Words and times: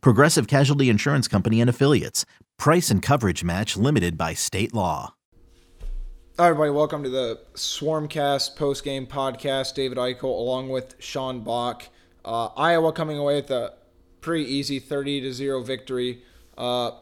Progressive 0.00 0.46
Casualty 0.46 0.88
Insurance 0.88 1.28
Company 1.28 1.60
and 1.60 1.70
Affiliates. 1.70 2.24
Price 2.58 2.90
and 2.90 3.02
coverage 3.02 3.44
match 3.44 3.76
limited 3.76 4.16
by 4.16 4.34
state 4.34 4.72
law. 4.74 5.14
Hi, 6.38 6.48
everybody. 6.48 6.70
Welcome 6.70 7.04
to 7.04 7.08
the 7.08 7.40
Swarmcast 7.54 8.56
post 8.56 8.82
game 8.82 9.06
podcast. 9.06 9.74
David 9.74 9.98
Eichel 9.98 10.24
along 10.24 10.68
with 10.68 10.96
Sean 10.98 11.44
Bach. 11.44 11.84
Uh, 12.24 12.46
Iowa 12.56 12.92
coming 12.92 13.18
away 13.18 13.36
with 13.36 13.50
a 13.50 13.74
pretty 14.20 14.44
easy 14.44 14.78
30 14.78 15.20
to 15.20 15.32
0 15.32 15.62
victory 15.62 16.22
uh, 16.58 16.92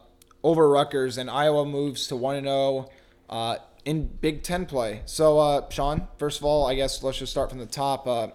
over 0.43 0.69
Rutgers, 0.69 1.17
and 1.17 1.29
Iowa 1.29 1.65
moves 1.65 2.05
to 2.07 2.15
1 2.15 2.43
0 2.43 2.89
uh, 3.29 3.55
in 3.85 4.05
Big 4.05 4.43
Ten 4.43 4.65
play. 4.65 5.01
So, 5.05 5.39
uh, 5.39 5.69
Sean, 5.69 6.07
first 6.17 6.39
of 6.39 6.45
all, 6.45 6.67
I 6.67 6.75
guess 6.75 7.01
let's 7.01 7.17
just 7.17 7.31
start 7.31 7.49
from 7.49 7.59
the 7.59 7.65
top. 7.65 8.05
Uh, 8.05 8.27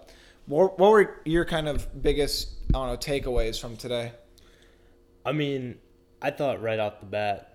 what, 0.47 0.79
what 0.79 0.91
were 0.91 1.21
your 1.25 1.45
kind 1.45 1.67
of 1.67 2.01
biggest, 2.01 2.49
I 2.69 2.73
don't 2.73 2.87
know, 2.87 2.97
takeaways 2.97 3.59
from 3.59 3.77
today? 3.77 4.11
I 5.29 5.31
mean, 5.31 5.77
I 6.23 6.31
thought 6.31 6.59
right 6.59 6.79
off 6.79 7.01
the 7.01 7.05
bat, 7.05 7.53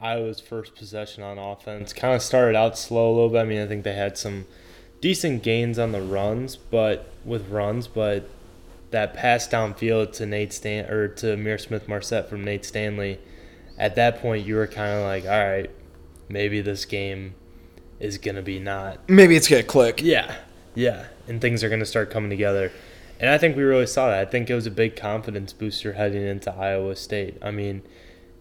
Iowa's 0.00 0.40
first 0.40 0.74
possession 0.74 1.22
on 1.22 1.36
offense 1.36 1.92
kind 1.92 2.14
of 2.14 2.22
started 2.22 2.56
out 2.56 2.78
slow 2.78 3.10
a 3.10 3.12
little 3.12 3.28
bit. 3.28 3.40
I 3.40 3.44
mean, 3.44 3.60
I 3.60 3.66
think 3.66 3.84
they 3.84 3.92
had 3.92 4.16
some 4.16 4.46
decent 5.02 5.42
gains 5.42 5.78
on 5.78 5.92
the 5.92 6.00
runs, 6.00 6.56
but 6.56 7.12
with 7.22 7.50
runs, 7.50 7.86
but 7.86 8.30
that 8.92 9.12
pass 9.12 9.46
downfield 9.46 10.12
to 10.14 10.24
Nate 10.24 10.54
Stan 10.54 10.86
or 10.86 11.06
to 11.06 11.36
Ihmir 11.36 11.60
Smith-Marsette 11.60 12.30
from 12.30 12.44
Nate 12.44 12.64
Stanley, 12.64 13.18
at 13.78 13.94
that 13.96 14.22
point 14.22 14.46
you 14.46 14.54
were 14.54 14.66
kind 14.66 14.98
of 14.98 15.04
like, 15.04 15.24
all 15.24 15.30
right, 15.30 15.70
maybe 16.30 16.62
this 16.62 16.86
game 16.86 17.34
is 18.00 18.16
gonna 18.16 18.40
be 18.40 18.58
not. 18.58 19.06
Maybe 19.10 19.36
it's 19.36 19.48
gonna 19.48 19.62
click. 19.62 20.00
Yeah, 20.02 20.34
yeah, 20.74 21.08
and 21.28 21.42
things 21.42 21.62
are 21.62 21.68
gonna 21.68 21.84
start 21.84 22.10
coming 22.10 22.30
together. 22.30 22.72
And 23.22 23.30
I 23.30 23.38
think 23.38 23.56
we 23.56 23.62
really 23.62 23.86
saw 23.86 24.08
that. 24.08 24.18
I 24.18 24.28
think 24.28 24.50
it 24.50 24.54
was 24.56 24.66
a 24.66 24.70
big 24.70 24.96
confidence 24.96 25.52
booster 25.52 25.92
heading 25.92 26.26
into 26.26 26.52
Iowa 26.52 26.96
State. 26.96 27.38
I 27.40 27.52
mean, 27.52 27.82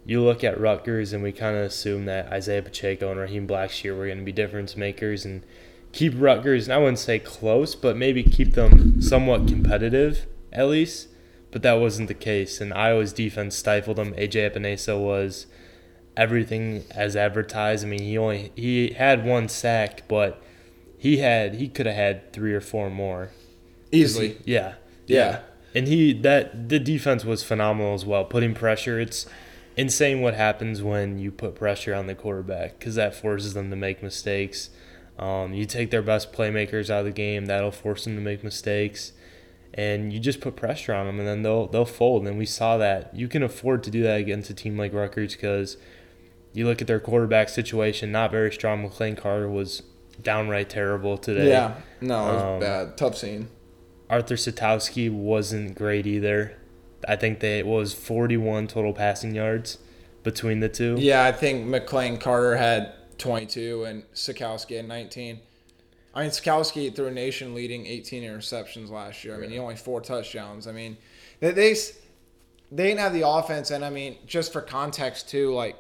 you 0.08 0.24
look 0.24 0.44
at 0.44 0.60
Rutgers 0.60 1.14
and 1.14 1.22
we 1.22 1.32
kind 1.32 1.56
of 1.56 1.66
assume 1.66 2.06
that 2.06 2.34
Isaiah 2.34 2.64
Pacheco 2.64 3.12
and 3.12 3.20
Raheem 3.20 3.48
Blackshear 3.48 3.96
were 3.96 4.08
going 4.08 4.18
to 4.18 4.24
be 4.24 4.32
difference 4.32 4.76
makers 4.76 5.24
and 5.24 5.46
keep 5.92 6.14
Rutgers, 6.18 6.68
and 6.68 6.74
I 6.74 6.80
wouldn't 6.80 6.98
say 6.98 7.20
close, 7.20 7.76
but 7.76 7.96
maybe 7.96 8.24
keep 8.24 8.56
them 8.56 9.00
somewhat 9.04 9.48
competitive 9.48 10.26
at 10.52 10.68
least. 10.68 11.10
But 11.52 11.62
that 11.62 11.74
wasn't 11.74 12.08
the 12.08 12.16
case, 12.16 12.60
and 12.60 12.74
Iowa's 12.74 13.14
defense 13.14 13.56
stifled 13.56 13.98
them. 13.98 14.14
AJ 14.14 14.52
Epenesa 14.52 15.00
was 15.00 15.46
everything 16.18 16.86
as 16.90 17.16
advertised. 17.16 17.86
I 17.86 17.90
mean, 17.90 18.02
he 18.02 18.18
only 18.18 18.52
he 18.56 18.94
had 18.94 19.26
one 19.26 19.48
sack, 19.48 20.08
but 20.08 20.42
he 20.98 21.18
had 21.18 21.56
he 21.56 21.68
could 21.68 21.86
have 21.86 21.96
had 21.96 22.34
three 22.34 22.54
or 22.54 22.62
four 22.62 22.90
more 22.90 23.32
easily. 23.92 24.38
yeah, 24.46 24.76
yeah, 25.08 25.18
yeah, 25.18 25.40
and 25.76 25.88
he 25.88 26.14
that 26.14 26.70
the 26.70 26.80
defense 26.80 27.24
was 27.26 27.44
phenomenal 27.44 27.94
as 27.94 28.06
well, 28.06 28.24
putting 28.26 28.54
pressure. 28.54 29.00
It's 29.00 29.26
insane 29.78 30.22
what 30.22 30.34
happens 30.34 30.82
when 30.82 31.18
you 31.18 31.32
put 31.32 31.56
pressure 31.56 31.94
on 31.96 32.08
the 32.08 32.16
quarterback 32.16 32.78
because 32.80 32.96
that 32.96 33.16
forces 33.16 33.54
them 33.54 33.70
to 33.70 33.76
make 33.76 34.04
mistakes. 34.04 34.70
Um, 35.20 35.54
you 35.54 35.66
take 35.66 35.92
their 35.92 36.02
best 36.02 36.34
playmakers 36.34 36.90
out 36.90 37.00
of 37.00 37.06
the 37.06 37.12
game, 37.12 37.46
that'll 37.46 37.72
force 37.72 38.06
them 38.06 38.16
to 38.16 38.22
make 38.22 38.44
mistakes, 38.44 39.12
and 39.74 40.12
you 40.12 40.20
just 40.20 40.42
put 40.42 40.56
pressure 40.56 40.94
on 40.94 41.06
them, 41.06 41.20
and 41.20 41.28
then 41.28 41.44
they'll 41.44 41.68
they'll 41.68 41.86
fold. 41.86 42.26
And 42.28 42.38
we 42.38 42.46
saw 42.46 42.78
that 42.78 43.16
you 43.16 43.28
can 43.28 43.44
afford 43.44 43.84
to 43.84 43.92
do 43.92 44.02
that 44.04 44.20
against 44.20 44.50
a 44.50 44.54
team 44.54 44.78
like 44.78 44.94
Rutgers 44.94 45.36
because 45.36 45.78
you 46.54 46.66
look 46.66 46.82
at 46.82 46.88
their 46.88 47.00
quarterback 47.00 47.50
situation, 47.50 48.12
not 48.12 48.32
very 48.32 48.52
strong. 48.52 48.82
McLean 48.82 49.16
Carter 49.16 49.50
was 49.50 49.84
downright 50.22 50.70
terrible 50.70 51.18
today. 51.18 51.50
Yeah, 51.50 51.76
no, 52.02 52.30
it 52.30 52.34
was 52.34 52.44
Um, 52.44 52.60
bad. 52.60 52.98
Tough 52.98 53.18
scene. 53.18 53.48
Arthur 54.12 54.36
Sitkowski 54.36 55.10
wasn't 55.10 55.74
great 55.74 56.06
either. 56.06 56.58
I 57.08 57.16
think 57.16 57.40
they 57.40 57.60
it 57.60 57.66
was 57.66 57.94
41 57.94 58.68
total 58.68 58.94
passing 58.94 59.34
yards 59.34 59.78
between 60.22 60.60
the 60.60 60.68
two. 60.68 60.98
Yeah, 61.00 61.24
I 61.24 61.32
think 61.32 61.66
McLean 61.66 62.18
Carter 62.18 62.58
had 62.58 62.94
22 63.18 63.86
and 63.86 64.04
Sitkowski 64.14 64.76
had 64.76 64.88
19. 64.88 65.40
I 66.14 66.22
mean, 66.22 66.30
Sitkowski 66.30 66.94
threw 66.94 67.08
a 67.08 67.12
nation 67.12 67.56
leading 67.56 67.86
18 67.86 68.24
interceptions 68.24 68.90
last 68.90 69.24
year. 69.24 69.34
I 69.34 69.38
mean, 69.38 69.50
he 69.50 69.58
only 69.58 69.78
four 69.78 70.02
touchdowns. 70.02 70.68
I 70.68 70.74
mean, 70.74 70.98
they, 71.40 71.52
they 71.52 71.74
they 72.74 72.88
didn't 72.88 73.00
have 73.00 73.14
the 73.14 73.28
offense, 73.28 73.72
and 73.72 73.84
I 73.84 73.90
mean, 73.90 74.18
just 74.26 74.52
for 74.52 74.60
context 74.60 75.30
too, 75.30 75.54
like 75.54 75.78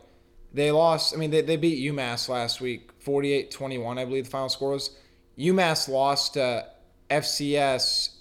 they 0.53 0.72
lost. 0.72 1.13
I 1.13 1.18
mean, 1.18 1.31
they, 1.31 1.42
they 1.42 1.58
beat 1.58 1.86
UMass 1.92 2.30
last 2.30 2.62
week, 2.62 2.92
48-21, 3.03 4.00
I 4.00 4.06
believe 4.06 4.25
the 4.25 4.30
final 4.30 4.50
score 4.50 4.72
was. 4.72 4.92
UMass 5.38 5.90
lost 5.90 6.36
to 6.36 6.66
FCS 7.09 8.21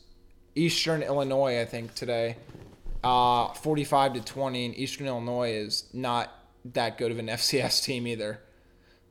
Eastern 0.54 1.02
Illinois, 1.02 1.60
I 1.60 1.64
think 1.64 1.94
today, 1.94 2.36
uh, 3.04 3.48
45 3.54 4.14
to 4.14 4.20
20, 4.20 4.66
and 4.66 4.76
Eastern 4.76 5.06
Illinois 5.06 5.50
is 5.52 5.84
not 5.92 6.32
that 6.66 6.98
good 6.98 7.10
of 7.10 7.18
an 7.18 7.26
FCS 7.28 7.84
team 7.84 8.06
either. 8.06 8.40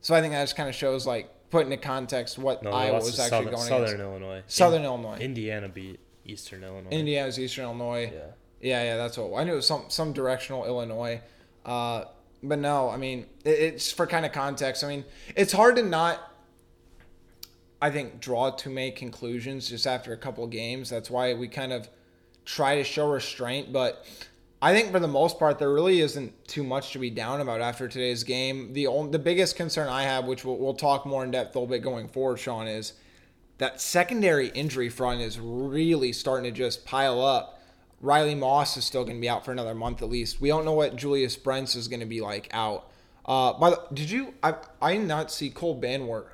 So 0.02 0.16
I 0.16 0.22
think 0.22 0.34
that 0.34 0.44
just 0.44 0.56
kind 0.56 0.70
of 0.70 0.76
shows, 0.76 1.06
like, 1.08 1.30
put 1.50 1.66
into 1.66 1.78
context 1.78 2.38
what 2.38 2.64
No, 2.64 2.72
Iowa 2.72 2.96
was 2.98 3.20
actually 3.20 3.30
Southern, 3.30 3.54
going 3.54 3.68
Southern 3.68 3.84
against. 3.86 4.02
Illinois. 4.02 4.44
Southern 4.48 4.80
In- 4.82 4.86
Illinois. 4.86 5.18
Indiana 5.18 5.70
beat 5.70 6.00
Eastern 6.26 6.64
Illinois. 6.64 6.90
Indiana's 6.92 7.40
Eastern 7.40 7.66
Illinois. 7.66 8.12
Yeah. 8.14 8.20
Yeah, 8.62 8.84
yeah, 8.84 8.98
that's 8.98 9.18
what 9.18 9.40
I 9.40 9.46
knew. 9.46 9.54
It 9.54 9.56
was 9.56 9.68
some 9.68 9.86
some 9.88 10.12
directional 10.12 10.66
Illinois, 10.66 11.22
uh, 11.66 12.04
but 12.44 12.60
no, 12.60 12.90
I 12.90 12.98
mean 12.98 13.26
it, 13.46 13.52
it's 13.52 13.90
for 13.90 14.06
kind 14.06 14.26
of 14.26 14.34
context. 14.34 14.84
I 14.84 14.90
mean 14.90 15.06
it's 15.34 15.54
hard 15.54 15.78
to 15.78 15.82
not, 15.82 16.29
I 17.82 17.90
think, 17.92 18.20
draw 18.20 18.52
too 18.52 18.70
many 18.70 18.92
conclusions 18.92 19.70
just 19.70 19.88
after 19.88 20.12
a 20.14 20.18
couple 20.18 20.46
games. 20.48 20.90
That's 20.90 21.10
why 21.10 21.34
we 21.34 21.48
kind 21.48 21.72
of 21.72 21.90
try 22.46 22.76
to 22.76 22.84
show 22.84 23.10
restraint. 23.10 23.72
But 23.72 24.06
I 24.62 24.74
think 24.74 24.92
for 24.92 25.00
the 25.00 25.08
most 25.08 25.40
part, 25.40 25.60
there 25.60 25.72
really 25.72 26.02
isn't 26.02 26.48
too 26.48 26.64
much 26.64 26.92
to 26.92 27.00
be 27.00 27.10
down 27.10 27.40
about 27.40 27.62
after 27.62 27.88
today's 27.88 28.24
game. 28.24 28.74
The 28.74 28.88
only, 28.88 29.12
the 29.12 29.20
biggest 29.20 29.56
concern 29.56 29.88
I 29.88 30.04
have, 30.04 30.26
which 30.26 30.44
we'll, 30.44 30.58
we'll 30.58 30.74
talk 30.74 31.06
more 31.06 31.24
in 31.24 31.32
depth 31.32 31.56
a 31.56 31.60
little 31.60 31.74
bit 31.74 31.82
going 31.82 32.10
forward, 32.10 32.40
Sean, 32.40 32.68
is 32.68 32.94
that 33.60 33.80
secondary 33.80 34.50
injury 34.50 34.90
front 34.90 35.22
is 35.22 35.40
really 35.40 36.12
starting 36.12 36.52
to 36.52 36.58
just 36.58 36.86
pile 36.86 37.24
up. 37.24 37.62
Riley 38.02 38.36
Moss 38.36 38.78
is 38.78 38.86
still 38.86 39.04
going 39.04 39.18
to 39.18 39.22
be 39.22 39.30
out 39.30 39.46
for 39.46 39.52
another 39.52 39.76
month 39.76 40.02
at 40.02 40.10
least. 40.10 40.40
We 40.42 40.50
don't 40.50 40.66
know 40.66 40.74
what 40.74 40.96
Julius 40.96 41.36
Brents 41.36 41.76
is 41.76 41.88
going 41.88 42.00
to 42.00 42.06
be 42.06 42.22
like 42.22 42.50
out. 42.52 42.90
Uh, 43.26 43.54
by 43.54 43.72
the, 43.72 43.82
did 43.94 44.10
you? 44.10 44.34
I 44.42 44.56
I 44.82 44.96
did 44.96 45.08
not 45.08 45.32
see 45.32 45.50
Cole 45.50 45.80
Banwart 45.80 46.30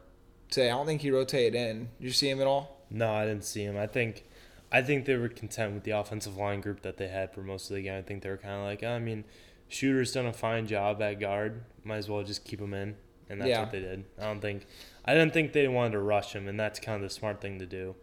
today. 0.56 0.70
I 0.70 0.74
don't 0.74 0.86
think 0.86 1.02
he 1.02 1.12
rotated 1.12 1.56
in. 1.56 1.90
Did 2.00 2.06
you 2.08 2.12
see 2.12 2.30
him 2.30 2.42
at 2.42 2.48
all? 2.48 2.82
No, 2.90 3.12
I 3.14 3.26
didn't 3.26 3.46
see 3.46 3.64
him. 3.64 3.78
I 3.78 3.88
think 3.88 4.26
I 4.72 4.82
think 4.82 5.06
they 5.06 5.16
were 5.16 5.30
content 5.30 5.74
with 5.74 5.84
the 5.84 5.92
offensive 5.92 6.36
line 6.38 6.62
group 6.62 6.82
that 6.82 6.98
they 6.98 7.08
had 7.08 7.34
for 7.34 7.42
most 7.42 7.70
of 7.70 7.76
the 7.76 7.84
game. 7.84 7.98
I 7.98 8.02
think 8.02 8.24
they 8.24 8.30
were 8.30 8.38
kind 8.38 8.56
of 8.56 8.64
like, 8.66 8.84
I 8.84 9.00
mean, 9.00 9.24
Shooter's 9.70 10.12
done 10.12 10.26
a 10.26 10.34
fine 10.34 10.68
job 10.68 11.02
at 11.02 11.20
guard. 11.20 11.64
Might 11.84 11.98
as 11.98 12.10
well 12.10 12.24
just 12.24 12.44
keep 12.46 12.60
him 12.60 12.74
in, 12.74 12.96
and 13.30 13.40
that's 13.40 13.50
Yeah. 13.50 13.62
what 13.62 13.72
they 13.72 13.80
did. 13.80 14.06
I 14.20 14.24
don't 14.24 14.42
think 14.42 14.66
I 15.06 15.14
didn't 15.14 15.34
think 15.34 15.54
they 15.54 15.68
wanted 15.68 15.92
to 15.92 16.00
rush 16.00 16.34
him, 16.34 16.48
and 16.48 16.60
that's 16.60 16.80
kind 16.80 16.96
of 16.96 17.02
the 17.08 17.14
smart 17.14 17.42
thing 17.42 17.60
to 17.60 17.66
do. 17.66 17.96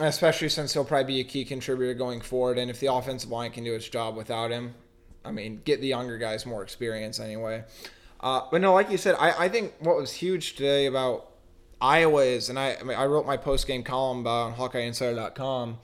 Especially 0.00 0.48
since 0.48 0.72
he'll 0.72 0.84
probably 0.84 1.12
be 1.14 1.20
a 1.20 1.24
key 1.24 1.44
contributor 1.44 1.92
going 1.92 2.20
forward. 2.22 2.56
And 2.56 2.70
if 2.70 2.80
the 2.80 2.92
offensive 2.92 3.30
line 3.30 3.50
can 3.50 3.64
do 3.64 3.74
its 3.74 3.86
job 3.88 4.16
without 4.16 4.50
him, 4.50 4.74
I 5.24 5.32
mean, 5.32 5.60
get 5.64 5.82
the 5.82 5.88
younger 5.88 6.16
guys 6.16 6.46
more 6.46 6.62
experience 6.62 7.20
anyway. 7.20 7.64
Uh, 8.20 8.42
but 8.50 8.60
no, 8.62 8.72
like 8.72 8.90
you 8.90 8.96
said, 8.96 9.16
I, 9.18 9.44
I 9.44 9.48
think 9.48 9.74
what 9.80 9.96
was 9.96 10.12
huge 10.12 10.54
today 10.54 10.86
about 10.86 11.29
Iowa 11.80 12.22
is, 12.22 12.48
and 12.48 12.58
I, 12.58 12.76
I, 12.78 12.82
mean, 12.82 12.96
I 12.96 13.06
wrote 13.06 13.26
my 13.26 13.36
post 13.36 13.66
game 13.66 13.82
column 13.82 14.26
on 14.26 14.54
HawkeyeInsider.com, 14.54 15.78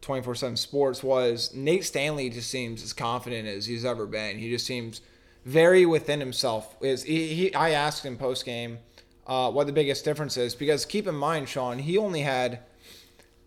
24 0.00 0.34
7 0.34 0.56
Sports, 0.56 1.02
was 1.02 1.52
Nate 1.54 1.84
Stanley 1.84 2.30
just 2.30 2.50
seems 2.50 2.82
as 2.82 2.92
confident 2.92 3.48
as 3.48 3.66
he's 3.66 3.84
ever 3.84 4.06
been. 4.06 4.38
He 4.38 4.50
just 4.50 4.66
seems 4.66 5.00
very 5.44 5.86
within 5.86 6.20
himself. 6.20 6.76
Is 6.80 7.02
he, 7.02 7.34
he 7.34 7.54
I 7.54 7.70
asked 7.70 8.04
him 8.04 8.16
post 8.16 8.44
game 8.44 8.78
uh, 9.26 9.50
what 9.50 9.66
the 9.66 9.72
biggest 9.72 10.04
difference 10.04 10.36
is 10.36 10.54
because 10.54 10.84
keep 10.84 11.06
in 11.06 11.14
mind, 11.14 11.48
Sean, 11.48 11.78
he 11.78 11.98
only 11.98 12.20
had 12.20 12.60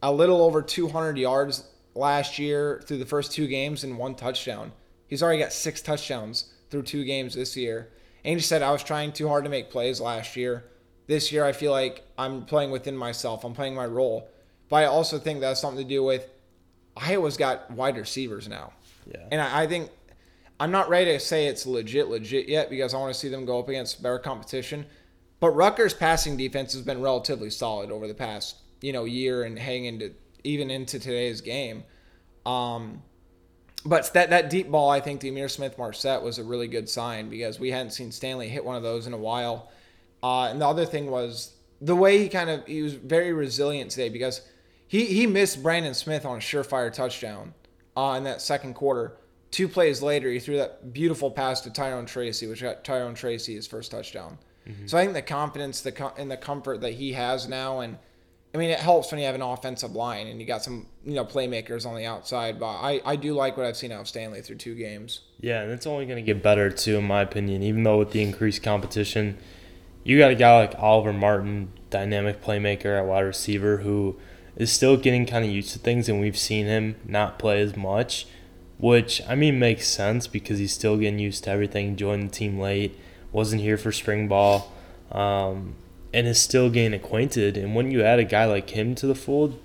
a 0.02 0.12
little 0.12 0.42
over 0.42 0.62
200 0.62 1.18
yards 1.18 1.64
last 1.96 2.38
year 2.38 2.82
through 2.86 2.98
the 2.98 3.06
first 3.06 3.32
two 3.32 3.48
games 3.48 3.84
and 3.84 3.98
one 3.98 4.16
touchdown. 4.16 4.72
He's 5.08 5.24
already 5.24 5.40
got 5.40 5.54
six 5.54 5.82
touchdowns 5.82 6.54
through 6.70 6.84
two 6.84 7.06
games 7.06 7.36
this 7.36 7.56
year. 7.56 7.90
And 8.26 8.36
he 8.36 8.42
said, 8.42 8.62
I 8.62 8.72
was 8.72 8.84
trying 8.84 9.12
too 9.12 9.28
hard 9.28 9.44
to 9.44 9.50
make 9.50 9.70
plays 9.70 10.02
last 10.02 10.36
year. 10.36 10.66
This 11.08 11.32
year, 11.32 11.46
I 11.46 11.52
feel 11.52 11.72
like 11.72 12.06
I'm 12.18 12.46
playing 12.46 12.72
within 12.72 12.96
myself. 12.96 13.44
I'm 13.44 13.54
playing 13.54 13.76
my 13.76 13.86
role. 13.86 14.30
But 14.70 14.78
I 14.78 14.86
also 14.86 15.20
think 15.20 15.42
that's 15.42 15.60
something 15.60 15.84
to 15.84 15.88
do 15.88 16.04
with 16.04 16.30
Iowa's 16.96 17.38
got 17.38 17.70
wide 17.72 17.98
receivers 17.98 18.48
now. 18.48 18.74
Yeah. 19.06 19.28
And 19.32 19.42
I, 19.42 19.64
I 19.64 19.68
think 19.68 19.90
I'm 20.60 20.72
not 20.72 20.90
ready 20.90 21.12
to 21.12 21.20
say 21.20 21.48
it's 21.48 21.66
legit, 21.66 22.08
legit 22.08 22.48
yet 22.48 22.70
because 22.70 22.94
I 22.94 22.98
want 22.98 23.14
to 23.14 23.20
see 23.20 23.30
them 23.30 23.46
go 23.46 23.60
up 23.60 23.70
against 23.70 24.02
better 24.02 24.20
competition. 24.20 24.86
But 25.40 25.50
Rutgers' 25.50 25.94
passing 25.94 26.38
defense 26.38 26.72
has 26.74 26.84
been 26.84 27.02
relatively 27.02 27.50
solid 27.50 27.92
over 27.92 28.08
the 28.08 28.14
past 28.14 28.56
you 28.84 28.94
know 28.94 29.06
year 29.06 29.44
and 29.44 29.58
hanging 29.58 29.86
into 29.86 30.14
even 30.44 30.70
into 30.70 31.00
today's 31.00 31.42
game. 31.42 31.84
Um, 32.46 33.02
but 33.86 34.14
that 34.14 34.30
that 34.30 34.50
deep 34.50 34.70
ball, 34.70 34.90
I 34.90 35.00
think, 35.00 35.22
the 35.22 35.32
Ihmir 35.32 35.50
Smith 35.50 35.78
Marsette 35.78 36.22
was 36.22 36.38
a 36.38 36.44
really 36.44 36.68
good 36.68 36.88
sign 36.88 37.30
because 37.30 37.60
we 37.60 37.72
hadn't 37.72 37.92
seen 37.92 38.12
Stanley 38.12 38.50
hit 38.50 38.64
one 38.64 38.76
of 38.76 38.84
those 38.84 39.08
in 39.08 39.14
a 39.14 39.18
while. 39.18 39.72
Uh, 40.24 40.46
and 40.46 40.62
the 40.62 40.68
other 40.68 40.86
thing 40.86 41.12
was 41.12 41.54
the 41.82 41.96
way 41.96 42.18
he 42.18 42.30
kind 42.30 42.50
of 42.50 42.66
he 42.66 42.82
was 42.82 42.94
very 42.94 43.34
resilient 43.34 43.92
today 43.92 44.08
because 44.10 44.42
he 44.88 45.06
he 45.06 45.28
missed 45.28 45.62
Brandon 45.62 45.94
Smith 45.94 46.26
on 46.26 46.38
a 46.38 46.40
surefire 46.40 46.92
touchdown 46.92 47.54
uh, 47.98 48.16
in 48.18 48.24
that 48.24 48.42
second 48.42 48.74
quarter. 48.74 49.18
Two 49.52 49.68
plays 49.68 50.02
later, 50.02 50.32
he 50.32 50.40
threw 50.40 50.58
that 50.58 50.94
beautiful 50.94 51.30
pass 51.30 51.62
to 51.62 51.70
Tyrone 51.70 52.08
Tracy, 52.08 52.48
which 52.48 52.62
got 52.62 52.84
Tyrone 52.84 53.14
Tracy 53.14 53.54
his 53.54 53.68
first 53.68 53.92
touchdown. 53.92 54.40
Mm-hmm. 54.68 54.88
So 54.88 54.98
I 54.98 55.02
think 55.02 55.14
the 55.14 55.22
confidence, 55.22 55.82
the 55.82 56.14
and 56.18 56.32
the 56.32 56.38
comfort 56.38 56.82
that 56.82 56.94
he 56.94 57.14
has 57.14 57.48
now, 57.48 57.82
and 57.82 57.98
I 58.56 58.60
mean, 58.60 58.70
it 58.70 58.80
helps 58.80 59.12
when 59.12 59.20
you 59.20 59.26
have 59.26 59.36
an 59.36 59.42
offensive 59.42 59.94
line 59.94 60.28
and 60.28 60.40
you 60.40 60.46
got 60.46 60.64
some, 60.64 60.86
you 61.04 61.16
know, 61.16 61.26
playmakers 61.26 61.88
on 61.88 61.96
the 61.96 62.06
outside. 62.06 62.60
But 62.60 62.76
I, 62.76 63.02
I 63.04 63.16
do 63.16 63.34
like 63.34 63.58
what 63.58 63.66
I've 63.66 63.76
seen 63.76 63.92
out 63.92 64.02
of 64.02 64.08
Stanley 64.08 64.42
through 64.42 64.58
two 64.58 64.76
games. 64.76 65.22
Yeah, 65.40 65.64
and 65.64 65.72
it's 65.72 65.88
only 65.88 66.06
going 66.06 66.24
to 66.24 66.34
get 66.34 66.44
better 66.44 66.70
too, 66.70 66.98
in 66.98 67.06
my 67.06 67.22
opinion. 67.22 67.64
Even 67.64 67.84
though 67.84 67.98
with 67.98 68.12
the 68.12 68.22
increased 68.22 68.62
competition, 68.62 69.40
you 70.04 70.18
got 70.18 70.32
a 70.32 70.36
guy 70.36 70.60
like 70.60 70.76
Oliver 70.78 71.14
Martin, 71.14 71.72
dynamic 71.90 72.42
playmaker 72.42 72.98
at 72.98 73.06
wide 73.06 73.22
receiver, 73.22 73.78
who 73.78 74.18
is 74.56 74.72
still 74.72 74.98
getting 74.98 75.26
kind 75.26 75.46
of 75.46 75.52
used 75.52 75.72
to 75.74 75.80
things, 75.80 76.10
and 76.10 76.20
we've 76.20 76.38
seen 76.38 76.66
him 76.66 76.96
not 77.06 77.40
play 77.40 77.62
as 77.62 77.76
much, 77.76 78.28
which 78.78 79.22
I 79.28 79.36
mean 79.36 79.60
makes 79.60 79.88
sense 79.88 80.28
because 80.28 80.60
he's 80.60 80.74
still 80.74 80.98
getting 80.98 81.20
used 81.20 81.46
to 81.46 81.50
everything. 81.50 81.96
Joined 81.96 82.30
the 82.30 82.34
team 82.34 82.60
late, 82.60 82.98
wasn't 83.32 83.62
here 83.62 83.78
for 83.78 83.92
spring 83.92 84.28
ball, 84.28 84.72
um, 85.12 85.76
and 86.14 86.28
is 86.28 86.40
still 86.40 86.70
getting 86.70 86.94
acquainted. 86.94 87.58
And 87.58 87.74
when 87.74 87.90
you 87.90 88.04
add 88.04 88.20
a 88.20 88.24
guy 88.24 88.46
like 88.46 88.72
him 88.72 88.96
to 88.96 89.08
the 89.08 89.16
fold, 89.16 89.60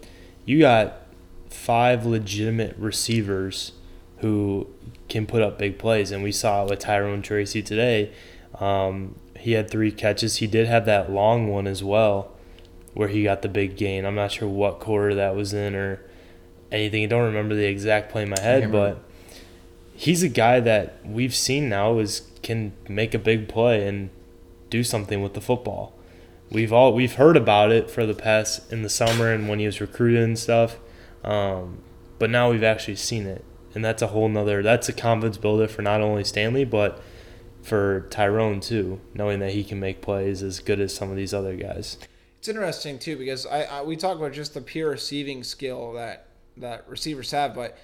you 0.44 0.60
got 0.60 1.02
five 1.50 2.06
legitimate 2.06 2.76
receivers 2.78 3.72
who 4.18 4.66
can 5.08 5.26
put 5.26 5.42
up 5.42 5.58
big 5.58 5.78
plays, 5.78 6.10
and 6.10 6.22
we 6.22 6.32
saw 6.32 6.64
it 6.64 6.70
with 6.70 6.78
Tyrone 6.78 7.22
Tracy 7.22 7.62
today. 7.62 8.10
Um, 8.54 9.16
he 9.38 9.52
had 9.52 9.70
three 9.70 9.92
catches. 9.92 10.36
He 10.36 10.46
did 10.46 10.66
have 10.66 10.84
that 10.86 11.10
long 11.10 11.48
one 11.48 11.66
as 11.66 11.82
well, 11.82 12.32
where 12.94 13.08
he 13.08 13.22
got 13.22 13.42
the 13.42 13.48
big 13.48 13.76
gain. 13.76 14.04
I'm 14.04 14.14
not 14.14 14.32
sure 14.32 14.48
what 14.48 14.80
quarter 14.80 15.14
that 15.14 15.36
was 15.36 15.52
in 15.52 15.74
or 15.74 16.00
anything. 16.72 17.04
I 17.04 17.06
don't 17.06 17.24
remember 17.24 17.54
the 17.54 17.66
exact 17.66 18.10
play 18.10 18.22
in 18.22 18.30
my 18.30 18.40
head, 18.40 18.64
but 18.72 19.02
he's 19.94 20.22
a 20.22 20.28
guy 20.28 20.60
that 20.60 20.98
we've 21.04 21.34
seen 21.34 21.68
now 21.68 21.98
is 21.98 22.22
can 22.42 22.72
make 22.88 23.14
a 23.14 23.18
big 23.18 23.48
play 23.48 23.86
and 23.86 24.10
do 24.70 24.82
something 24.84 25.22
with 25.22 25.34
the 25.34 25.40
football. 25.40 25.94
We've 26.50 26.72
all 26.72 26.94
we've 26.94 27.14
heard 27.14 27.36
about 27.36 27.72
it 27.72 27.90
for 27.90 28.06
the 28.06 28.14
past 28.14 28.72
in 28.72 28.82
the 28.82 28.88
summer 28.88 29.32
and 29.32 29.48
when 29.48 29.58
he 29.58 29.66
was 29.66 29.80
recruited 29.80 30.22
and 30.22 30.38
stuff, 30.38 30.78
um, 31.24 31.78
but 32.18 32.30
now 32.30 32.50
we've 32.50 32.62
actually 32.62 32.96
seen 32.96 33.26
it, 33.26 33.44
and 33.74 33.84
that's 33.84 34.02
a 34.02 34.08
whole 34.08 34.28
nother. 34.28 34.62
That's 34.62 34.88
a 34.88 34.92
confidence 34.92 35.36
builder 35.36 35.68
for 35.68 35.82
not 35.82 36.00
only 36.00 36.24
Stanley 36.24 36.64
but 36.64 37.02
for 37.68 38.06
Tyrone 38.10 38.60
too, 38.60 39.00
knowing 39.14 39.40
that 39.40 39.52
he 39.52 39.62
can 39.64 39.78
make 39.78 40.00
plays 40.00 40.42
as 40.42 40.60
good 40.60 40.80
as 40.80 40.94
some 40.94 41.10
of 41.10 41.16
these 41.16 41.34
other 41.34 41.54
guys. 41.54 41.98
It's 42.38 42.48
interesting 42.48 42.98
too 42.98 43.16
because 43.16 43.46
I, 43.46 43.62
I 43.64 43.82
we 43.82 43.96
talk 43.96 44.16
about 44.16 44.32
just 44.32 44.54
the 44.54 44.60
pure 44.60 44.90
receiving 44.90 45.44
skill 45.44 45.92
that 45.92 46.28
that 46.56 46.88
receivers 46.88 47.30
have, 47.30 47.54
but 47.54 47.76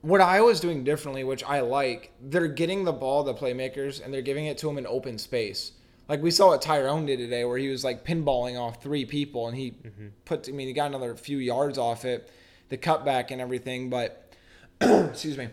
what 0.00 0.20
Iowa's 0.20 0.60
doing 0.60 0.84
differently, 0.84 1.24
which 1.24 1.42
I 1.44 1.60
like, 1.60 2.12
they're 2.20 2.46
getting 2.46 2.84
the 2.84 2.92
ball 2.92 3.24
to 3.24 3.34
playmakers 3.34 4.04
and 4.04 4.12
they're 4.12 4.22
giving 4.22 4.46
it 4.46 4.58
to 4.58 4.66
them 4.66 4.78
in 4.78 4.86
open 4.86 5.18
space. 5.18 5.72
Like 6.08 6.22
we 6.22 6.30
saw 6.30 6.48
what 6.48 6.62
Tyrone 6.62 7.04
did 7.06 7.18
today, 7.18 7.44
where 7.44 7.58
he 7.58 7.68
was 7.68 7.84
like 7.84 8.04
pinballing 8.04 8.58
off 8.58 8.82
three 8.82 9.04
people, 9.04 9.46
and 9.46 9.56
he 9.56 9.72
mm-hmm. 9.72 10.08
put. 10.24 10.48
I 10.48 10.52
mean, 10.52 10.66
he 10.66 10.72
got 10.72 10.86
another 10.86 11.14
few 11.14 11.36
yards 11.36 11.76
off 11.76 12.06
it, 12.06 12.30
the 12.70 12.78
cutback 12.78 13.30
and 13.30 13.42
everything. 13.42 13.90
But 13.90 14.32
excuse 14.80 15.36
me. 15.36 15.48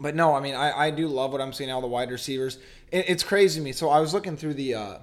But 0.00 0.14
no, 0.14 0.34
I 0.34 0.40
mean, 0.40 0.54
I, 0.54 0.86
I 0.86 0.90
do 0.90 1.06
love 1.06 1.30
what 1.30 1.42
I'm 1.42 1.52
seeing 1.52 1.70
out 1.70 1.82
the 1.82 1.86
wide 1.86 2.10
receivers. 2.10 2.56
It, 2.90 3.04
it's 3.08 3.22
crazy 3.22 3.60
to 3.60 3.64
me. 3.64 3.72
So 3.72 3.90
I 3.90 4.00
was 4.00 4.14
looking 4.14 4.36
through 4.36 4.54
the 4.54 4.74
uh, 4.74 4.98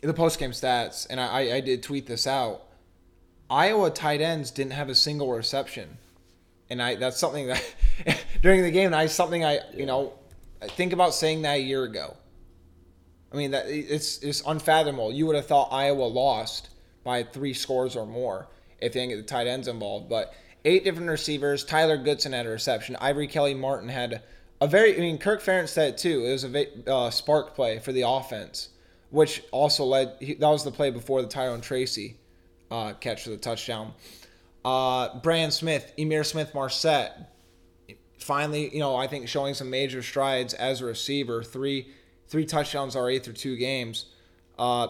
the 0.00 0.14
post 0.14 0.38
game 0.38 0.52
stats, 0.52 1.06
and 1.10 1.20
I, 1.20 1.56
I 1.56 1.60
did 1.60 1.82
tweet 1.82 2.06
this 2.06 2.26
out. 2.26 2.62
Iowa 3.50 3.90
tight 3.90 4.20
ends 4.20 4.52
didn't 4.52 4.72
have 4.72 4.88
a 4.88 4.94
single 4.94 5.32
reception, 5.32 5.98
and 6.70 6.80
I 6.80 6.94
that's 6.94 7.18
something 7.18 7.48
that 7.48 7.74
during 8.42 8.62
the 8.62 8.70
game, 8.70 8.94
I 8.94 9.06
something 9.06 9.44
I 9.44 9.60
you 9.74 9.86
know 9.86 10.12
I 10.62 10.68
think 10.68 10.92
about 10.92 11.12
saying 11.12 11.42
that 11.42 11.56
a 11.56 11.60
year 11.60 11.82
ago. 11.82 12.16
I 13.32 13.36
mean 13.36 13.50
that 13.50 13.66
it's 13.66 14.18
it's 14.22 14.42
unfathomable. 14.46 15.12
You 15.12 15.26
would 15.26 15.36
have 15.36 15.46
thought 15.46 15.72
Iowa 15.72 16.04
lost 16.04 16.70
by 17.02 17.24
three 17.24 17.52
scores 17.52 17.96
or 17.96 18.06
more 18.06 18.48
if 18.80 18.92
they 18.92 19.00
didn't 19.00 19.10
get 19.10 19.16
the 19.16 19.22
tight 19.24 19.48
ends 19.48 19.66
involved, 19.66 20.08
but 20.08 20.34
eight 20.68 20.84
different 20.84 21.08
receivers. 21.08 21.64
Tyler 21.64 21.96
Goodson 21.96 22.32
had 22.32 22.46
a 22.46 22.50
reception. 22.50 22.96
Ivory 23.00 23.26
Kelly 23.26 23.54
Martin 23.54 23.88
had 23.88 24.22
a 24.60 24.68
very. 24.68 24.96
I 24.96 25.00
mean, 25.00 25.18
Kirk 25.18 25.42
Ferentz 25.42 25.70
said 25.70 25.94
it 25.94 25.98
too. 25.98 26.24
It 26.24 26.32
was 26.32 26.44
a 26.44 26.92
uh, 26.92 27.10
spark 27.10 27.54
play 27.54 27.78
for 27.78 27.92
the 27.92 28.02
offense, 28.02 28.68
which 29.10 29.42
also 29.50 29.84
led. 29.84 30.20
That 30.20 30.40
was 30.40 30.64
the 30.64 30.70
play 30.70 30.90
before 30.90 31.22
the 31.22 31.28
Tyrone 31.28 31.62
Tracy 31.62 32.16
uh, 32.70 32.92
catch 32.94 33.24
for 33.24 33.30
the 33.30 33.38
touchdown. 33.38 33.94
Uh, 34.64 35.18
Smith, 35.50 35.92
Ihmir 35.96 36.26
Smith 36.26 36.52
Marsette, 36.52 37.32
finally, 38.18 38.68
you 38.72 38.80
know, 38.80 38.94
I 38.94 39.06
think 39.06 39.26
showing 39.28 39.54
some 39.54 39.70
major 39.70 40.02
strides 40.02 40.52
as 40.52 40.82
a 40.82 40.84
receiver. 40.84 41.42
Three 41.42 41.88
three 42.26 42.44
touchdowns 42.44 42.94
already 42.94 43.20
through 43.20 43.34
two 43.34 43.56
games. 43.56 44.06
Uh, 44.58 44.88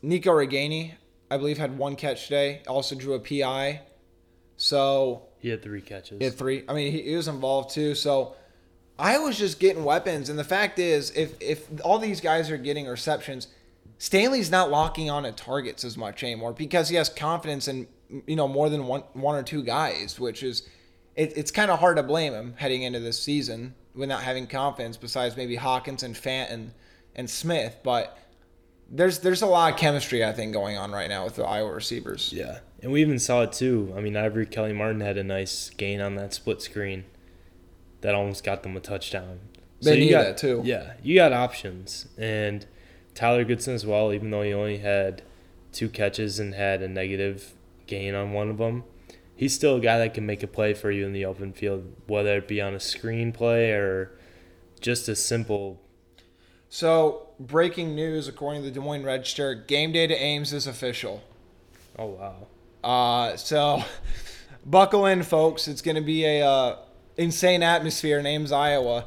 Nico 0.00 0.32
Ragaini, 0.32 0.94
I 1.30 1.36
believe, 1.36 1.58
had 1.58 1.78
one 1.78 1.94
catch 1.94 2.24
today. 2.24 2.62
Also 2.66 2.96
drew 2.96 3.14
a 3.14 3.20
PI. 3.20 3.82
So 4.62 5.22
he 5.40 5.48
had 5.48 5.60
three 5.60 5.80
catches. 5.80 6.18
He 6.18 6.24
had 6.24 6.34
three. 6.34 6.62
I 6.68 6.72
mean, 6.72 6.92
he, 6.92 7.02
he 7.02 7.16
was 7.16 7.26
involved 7.26 7.70
too. 7.70 7.96
So 7.96 8.36
I 8.96 9.18
was 9.18 9.36
just 9.36 9.58
getting 9.58 9.82
weapons, 9.82 10.28
and 10.28 10.38
the 10.38 10.44
fact 10.44 10.78
is, 10.78 11.10
if 11.16 11.34
if 11.40 11.66
all 11.84 11.98
these 11.98 12.20
guys 12.20 12.48
are 12.48 12.56
getting 12.56 12.86
receptions, 12.86 13.48
Stanley's 13.98 14.52
not 14.52 14.70
locking 14.70 15.10
on 15.10 15.26
at 15.26 15.36
targets 15.36 15.82
as 15.82 15.96
much 15.96 16.22
anymore 16.22 16.52
because 16.52 16.88
he 16.88 16.94
has 16.94 17.08
confidence 17.08 17.66
in 17.66 17.88
you 18.28 18.36
know 18.36 18.46
more 18.46 18.68
than 18.68 18.86
one 18.86 19.02
one 19.14 19.34
or 19.34 19.42
two 19.42 19.64
guys, 19.64 20.20
which 20.20 20.44
is 20.44 20.68
it, 21.16 21.36
it's 21.36 21.50
kind 21.50 21.68
of 21.68 21.80
hard 21.80 21.96
to 21.96 22.04
blame 22.04 22.32
him 22.32 22.54
heading 22.56 22.82
into 22.82 23.00
this 23.00 23.20
season 23.20 23.74
without 23.96 24.22
having 24.22 24.46
confidence. 24.46 24.96
Besides 24.96 25.36
maybe 25.36 25.56
Hawkins 25.56 26.04
and 26.04 26.14
Fant 26.14 26.52
and 26.52 26.70
and 27.16 27.28
Smith, 27.28 27.78
but 27.82 28.16
there's 28.88 29.18
there's 29.18 29.42
a 29.42 29.46
lot 29.46 29.72
of 29.72 29.78
chemistry 29.80 30.24
I 30.24 30.32
think 30.32 30.52
going 30.52 30.78
on 30.78 30.92
right 30.92 31.08
now 31.08 31.24
with 31.24 31.34
the 31.34 31.44
Iowa 31.44 31.72
receivers. 31.72 32.32
Yeah, 32.32 32.60
and 32.82 32.92
we 32.92 33.00
even 33.00 33.18
saw 33.18 33.42
it 33.42 33.52
too. 33.52 33.92
I 33.96 34.00
mean, 34.00 34.16
Ivory 34.16 34.46
Kelly 34.46 34.72
Martin 34.72 35.00
had 35.00 35.16
a 35.16 35.24
nice 35.24 35.70
gain 35.70 36.00
on 36.00 36.16
that 36.16 36.34
split 36.34 36.60
screen 36.60 37.04
that 38.00 38.14
almost 38.14 38.44
got 38.44 38.62
them 38.62 38.76
a 38.76 38.80
touchdown. 38.80 39.40
They 39.80 39.92
so 39.92 39.98
need 39.98 40.10
got, 40.10 40.22
that 40.24 40.36
too. 40.36 40.62
Yeah, 40.64 40.94
you 41.02 41.14
got 41.14 41.32
options, 41.32 42.06
and 42.18 42.66
Tyler 43.14 43.44
Goodson 43.44 43.74
as 43.74 43.86
well. 43.86 44.12
Even 44.12 44.30
though 44.30 44.42
he 44.42 44.52
only 44.52 44.78
had 44.78 45.22
two 45.72 45.88
catches 45.88 46.38
and 46.38 46.54
had 46.54 46.82
a 46.82 46.88
negative 46.88 47.54
gain 47.86 48.14
on 48.14 48.32
one 48.32 48.50
of 48.50 48.58
them, 48.58 48.84
he's 49.34 49.54
still 49.54 49.76
a 49.76 49.80
guy 49.80 49.98
that 49.98 50.14
can 50.14 50.26
make 50.26 50.42
a 50.42 50.46
play 50.46 50.74
for 50.74 50.90
you 50.90 51.06
in 51.06 51.12
the 51.12 51.24
open 51.24 51.52
field, 51.52 51.92
whether 52.06 52.36
it 52.36 52.48
be 52.48 52.60
on 52.60 52.74
a 52.74 52.80
screen 52.80 53.32
play 53.32 53.70
or 53.70 54.12
just 54.80 55.08
a 55.08 55.16
simple 55.16 55.80
so, 56.74 57.28
breaking 57.38 57.94
news 57.94 58.28
according 58.28 58.62
to 58.62 58.70
the 58.70 58.74
Des 58.74 58.80
Moines 58.80 59.04
Register: 59.04 59.54
Game 59.54 59.92
day 59.92 60.06
to 60.06 60.14
Ames 60.14 60.54
is 60.54 60.66
official. 60.66 61.22
Oh 61.98 62.06
wow! 62.06 62.46
Uh, 62.82 63.36
so 63.36 63.82
buckle 64.64 65.06
in, 65.06 65.22
folks. 65.22 65.68
It's 65.68 65.82
going 65.82 65.96
to 65.96 66.02
be 66.02 66.24
a 66.24 66.46
uh, 66.46 66.76
insane 67.16 67.62
atmosphere. 67.62 68.22
Names 68.22 68.52
Iowa. 68.52 69.06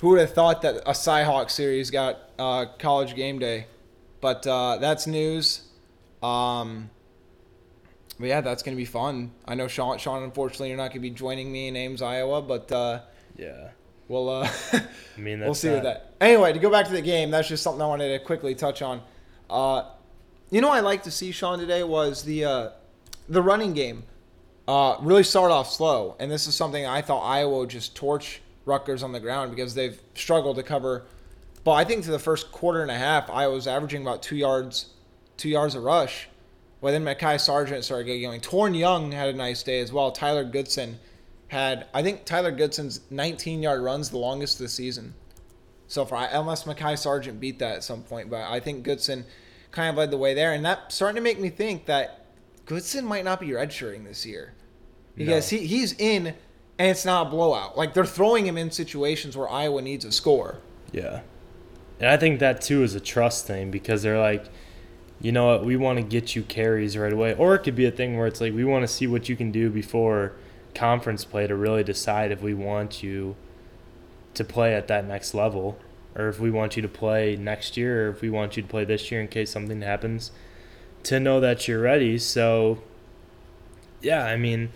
Who 0.00 0.08
would 0.08 0.20
have 0.20 0.34
thought 0.34 0.62
that 0.62 0.76
a 0.78 0.92
Cyhawk 0.92 1.50
series 1.50 1.90
got 1.90 2.30
uh, 2.38 2.66
college 2.78 3.14
game 3.14 3.38
day? 3.38 3.66
But 4.20 4.46
uh, 4.46 4.78
that's 4.78 5.06
news. 5.06 5.62
Um, 6.22 6.90
but 8.18 8.26
yeah, 8.26 8.40
that's 8.40 8.62
going 8.62 8.76
to 8.76 8.80
be 8.80 8.84
fun. 8.84 9.32
I 9.46 9.54
know 9.54 9.68
Sean. 9.68 9.98
Sean, 9.98 10.22
unfortunately, 10.22 10.68
you're 10.68 10.76
not 10.76 10.88
going 10.88 10.94
to 10.94 11.00
be 11.00 11.10
joining 11.10 11.50
me 11.50 11.68
in 11.68 11.76
Ames, 11.76 12.02
Iowa, 12.02 12.42
but 12.42 12.70
uh, 12.70 13.00
yeah, 13.36 13.70
we'll 14.08 14.28
uh, 14.28 14.48
I 14.72 15.20
mean, 15.20 15.40
we'll 15.40 15.54
see 15.54 15.70
with 15.70 15.84
that. 15.84 16.14
Anyway, 16.20 16.52
to 16.52 16.58
go 16.58 16.70
back 16.70 16.86
to 16.86 16.92
the 16.92 17.02
game, 17.02 17.30
that's 17.30 17.48
just 17.48 17.62
something 17.62 17.82
I 17.82 17.86
wanted 17.86 18.16
to 18.16 18.24
quickly 18.24 18.54
touch 18.54 18.82
on. 18.82 19.02
Uh, 19.48 19.90
you 20.50 20.60
know, 20.60 20.70
I 20.70 20.80
like 20.80 21.04
to 21.04 21.10
see 21.10 21.32
Sean 21.32 21.58
today 21.58 21.82
was 21.82 22.22
the 22.22 22.44
uh, 22.44 22.70
the 23.32 23.42
running 23.42 23.72
game. 23.72 24.04
Uh, 24.68 24.96
really 25.00 25.24
started 25.24 25.52
off 25.52 25.70
slow, 25.70 26.14
and 26.20 26.30
this 26.30 26.46
is 26.46 26.54
something 26.54 26.86
I 26.86 27.02
thought 27.02 27.22
Iowa 27.22 27.58
would 27.58 27.70
just 27.70 27.96
torch 27.96 28.40
Rutgers 28.64 29.02
on 29.02 29.10
the 29.10 29.18
ground 29.18 29.50
because 29.50 29.74
they've 29.74 30.00
struggled 30.14 30.56
to 30.56 30.62
cover. 30.62 31.04
But 31.64 31.72
I 31.72 31.84
think 31.84 32.04
to 32.04 32.12
the 32.12 32.18
first 32.18 32.52
quarter 32.52 32.80
and 32.80 32.90
a 32.90 32.96
half, 32.96 33.28
Iowa 33.28 33.54
was 33.54 33.66
averaging 33.66 34.02
about 34.02 34.22
two 34.22 34.36
yards, 34.36 34.90
two 35.36 35.48
yards 35.48 35.74
a 35.74 35.80
rush. 35.80 36.28
Well, 36.80 36.92
then 36.92 37.04
Mekhi 37.04 37.40
Sargent 37.40 37.84
started 37.84 38.04
getting 38.04 38.22
going. 38.22 38.40
Toren 38.40 38.78
Young 38.78 39.10
had 39.10 39.30
a 39.30 39.36
nice 39.36 39.64
day 39.64 39.80
as 39.80 39.92
well. 39.92 40.12
Tyler 40.12 40.44
Goodson 40.44 40.98
had 41.48 41.86
I 41.92 42.02
think 42.02 42.24
Tyler 42.24 42.52
Goodson's 42.52 43.00
19 43.10 43.62
yard 43.62 43.82
runs 43.82 44.10
the 44.10 44.18
longest 44.18 44.54
of 44.54 44.64
the 44.64 44.68
season 44.68 45.14
so 45.86 46.04
far, 46.04 46.28
unless 46.32 46.64
Mekhi 46.64 46.96
Sargent 46.96 47.40
beat 47.40 47.58
that 47.58 47.76
at 47.76 47.84
some 47.84 48.02
point. 48.02 48.30
But 48.30 48.50
I 48.50 48.60
think 48.60 48.84
Goodson 48.84 49.24
kind 49.70 49.90
of 49.90 49.96
led 49.96 50.10
the 50.10 50.16
way 50.16 50.34
there, 50.34 50.52
and 50.52 50.64
that's 50.64 50.94
starting 50.94 51.16
to 51.16 51.22
make 51.22 51.40
me 51.40 51.50
think 51.50 51.86
that 51.86 52.21
Goodson 52.72 53.04
might 53.04 53.26
not 53.26 53.38
be 53.38 53.48
redshirting 53.48 54.04
this 54.06 54.24
year 54.24 54.54
because 55.14 55.52
No. 55.52 55.58
he, 55.58 55.66
he's 55.66 55.92
in 55.98 56.28
and 56.78 56.90
it's 56.90 57.04
not 57.04 57.26
a 57.26 57.30
blowout. 57.30 57.76
Like 57.76 57.92
they're 57.92 58.06
throwing 58.06 58.46
him 58.46 58.56
in 58.56 58.70
situations 58.70 59.36
where 59.36 59.46
Iowa 59.46 59.82
needs 59.82 60.06
a 60.06 60.10
score. 60.10 60.56
Yeah. 60.90 61.20
And 62.00 62.08
I 62.08 62.16
think 62.16 62.40
that 62.40 62.62
too 62.62 62.82
is 62.82 62.94
a 62.94 63.00
trust 63.00 63.46
thing 63.46 63.70
because 63.70 64.02
they're 64.02 64.18
like, 64.18 64.46
you 65.20 65.32
know 65.32 65.48
what, 65.48 65.66
we 65.66 65.76
want 65.76 65.98
to 65.98 66.02
get 66.02 66.34
you 66.34 66.44
carries 66.44 66.96
right 66.96 67.12
away. 67.12 67.34
Or 67.34 67.54
it 67.54 67.58
could 67.58 67.76
be 67.76 67.84
a 67.84 67.90
thing 67.90 68.16
where 68.16 68.26
it's 68.26 68.40
like 68.40 68.54
we 68.54 68.64
want 68.64 68.84
to 68.84 68.88
see 68.88 69.06
what 69.06 69.28
you 69.28 69.36
can 69.36 69.52
do 69.52 69.68
before 69.68 70.32
conference 70.74 71.26
play 71.26 71.46
to 71.46 71.54
really 71.54 71.84
decide 71.84 72.32
if 72.32 72.40
we 72.40 72.54
want 72.54 73.02
you 73.02 73.36
to 74.32 74.44
play 74.44 74.74
at 74.74 74.88
that 74.88 75.06
next 75.06 75.34
level 75.34 75.78
or 76.14 76.28
if 76.30 76.40
we 76.40 76.50
want 76.50 76.74
you 76.76 76.80
to 76.80 76.88
play 76.88 77.36
next 77.36 77.76
year 77.76 78.06
or 78.06 78.10
if 78.12 78.22
we 78.22 78.30
want 78.30 78.56
you 78.56 78.62
to 78.62 78.68
play 78.68 78.86
this 78.86 79.10
year 79.10 79.20
in 79.20 79.28
case 79.28 79.50
something 79.50 79.82
happens 79.82 80.30
to 81.04 81.20
know 81.20 81.40
that 81.40 81.66
you're 81.68 81.80
ready. 81.80 82.18
So 82.18 82.78
yeah, 84.00 84.24
I 84.24 84.36
mean, 84.36 84.70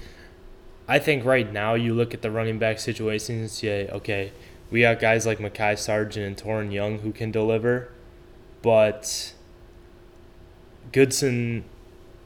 I 0.88 0.99
think 0.99 1.25
right 1.25 1.52
now 1.52 1.75
you 1.75 1.95
look 1.95 2.14
at 2.14 2.23
the 2.23 2.30
running 2.30 2.59
back 2.59 2.78
situation 2.78 3.40
and 3.40 3.50
say, 3.50 3.88
okay, 3.88 4.33
we 4.71 4.83
got 4.83 5.00
guys 5.00 5.26
like 5.26 5.38
Mekhi 5.38 5.78
Sargent 5.78 6.26
and 6.26 6.37
Toren 6.37 6.73
Young 6.73 7.00
who 7.00 7.12
can 7.12 7.30
deliver, 7.30 7.88
but 8.62 9.35
Goodson 10.92 11.64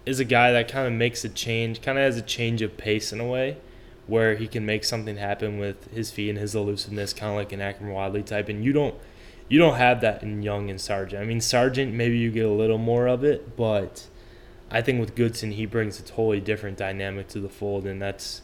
is 0.06 0.20
a 0.20 0.24
guy 0.24 0.52
that 0.52 0.68
kind 0.68 0.86
of 0.86 0.92
makes 0.92 1.24
a 1.24 1.28
change, 1.28 1.82
kind 1.82 1.98
of 1.98 2.04
has 2.04 2.16
a 2.16 2.22
change 2.22 2.62
of 2.62 2.76
pace 2.76 3.12
in 3.12 3.20
a 3.20 3.26
way, 3.26 3.56
where 4.06 4.36
he 4.36 4.46
can 4.46 4.66
make 4.66 4.84
something 4.84 5.16
happen 5.16 5.58
with 5.58 5.92
his 5.92 6.10
feet 6.10 6.30
and 6.30 6.38
his 6.38 6.54
elusiveness, 6.54 7.12
kind 7.12 7.30
of 7.30 7.36
like 7.36 7.52
an 7.52 7.60
Akrum 7.60 7.92
Wadley 7.92 8.22
type. 8.22 8.48
And 8.48 8.64
you 8.64 8.72
don't, 8.72 8.94
you 9.50 9.58
don't 9.58 9.74
have 9.74 10.00
that 10.00 10.22
in 10.22 10.42
Young 10.42 10.70
and 10.70 10.80
Sargent. 10.80 11.20
I 11.20 11.26
mean, 11.26 11.40
Sargent 11.40 11.92
maybe 11.92 12.16
you 12.16 12.30
get 12.30 12.46
a 12.46 12.50
little 12.50 12.78
more 12.78 13.06
of 13.06 13.24
it, 13.24 13.56
but 13.56 14.06
I 14.70 14.80
think 14.80 15.00
with 15.00 15.14
Goodson 15.14 15.50
he 15.50 15.66
brings 15.66 15.98
a 15.98 16.02
totally 16.02 16.40
different 16.40 16.78
dynamic 16.78 17.28
to 17.28 17.40
the 17.40 17.48
fold, 17.48 17.84
and 17.84 18.00
that's 18.00 18.40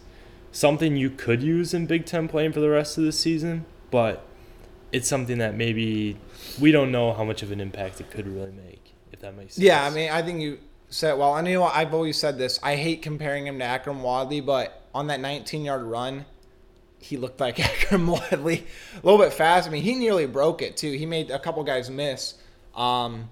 something 0.51 0.97
you 0.97 1.09
could 1.09 1.43
use 1.43 1.73
in 1.73 1.87
Big 1.87 2.05
Ten 2.05 2.27
playing 2.27 2.53
for 2.53 2.61
the 2.61 2.69
rest 2.69 2.99
of 2.99 3.05
the 3.05 3.13
season, 3.13 3.65
but 3.91 4.27
it's 4.91 5.07
something 5.07 5.39
that 5.39 5.55
maybe 5.55 6.17
we 6.61 6.73
don't 6.73 6.91
know 6.91 7.13
how 7.13 7.23
much 7.23 7.43
of 7.43 7.53
an 7.53 7.61
impact 7.61 8.01
it 8.01 8.11
could 8.11 8.27
really 8.27 8.53
make, 8.53 8.93
if 9.13 9.21
that 9.21 9.37
makes 9.37 9.55
sense. 9.55 9.65
Yeah, 9.65 9.85
I 9.85 9.91
mean, 9.91 10.11
I 10.11 10.23
think 10.23 10.41
you 10.41 10.59
said 10.89 11.15
well. 11.15 11.37
You 11.47 11.55
know? 11.55 11.65
I've 11.65 11.95
always 11.95 12.19
said 12.19 12.37
this. 12.37 12.59
I 12.65 12.75
hate 12.75 13.01
comparing 13.03 13.47
him 13.47 13.61
to 13.61 13.65
Akrum 13.65 14.01
Wadley, 14.01 14.41
but 14.41 14.89
on 14.93 15.07
that 15.07 15.21
19 15.21 15.65
yard 15.65 15.83
run, 15.83 16.25
he 17.07 17.17
looked 17.17 17.41
like 17.41 17.57
Akrum 17.57 18.07
Wadley 18.09 18.67
a 18.95 19.07
little 19.07 19.19
bit 19.19 19.33
fast. 19.33 19.69
I 19.69 19.71
mean, 19.71 19.83
he 19.83 19.95
nearly 19.95 20.27
broke 20.27 20.63
it, 20.63 20.77
too. 20.77 20.93
He 20.93 21.07
made 21.07 21.31
a 21.31 21.39
couple 21.39 21.63
guys 21.65 21.89
miss. 21.89 22.35
Um, 22.75 23.29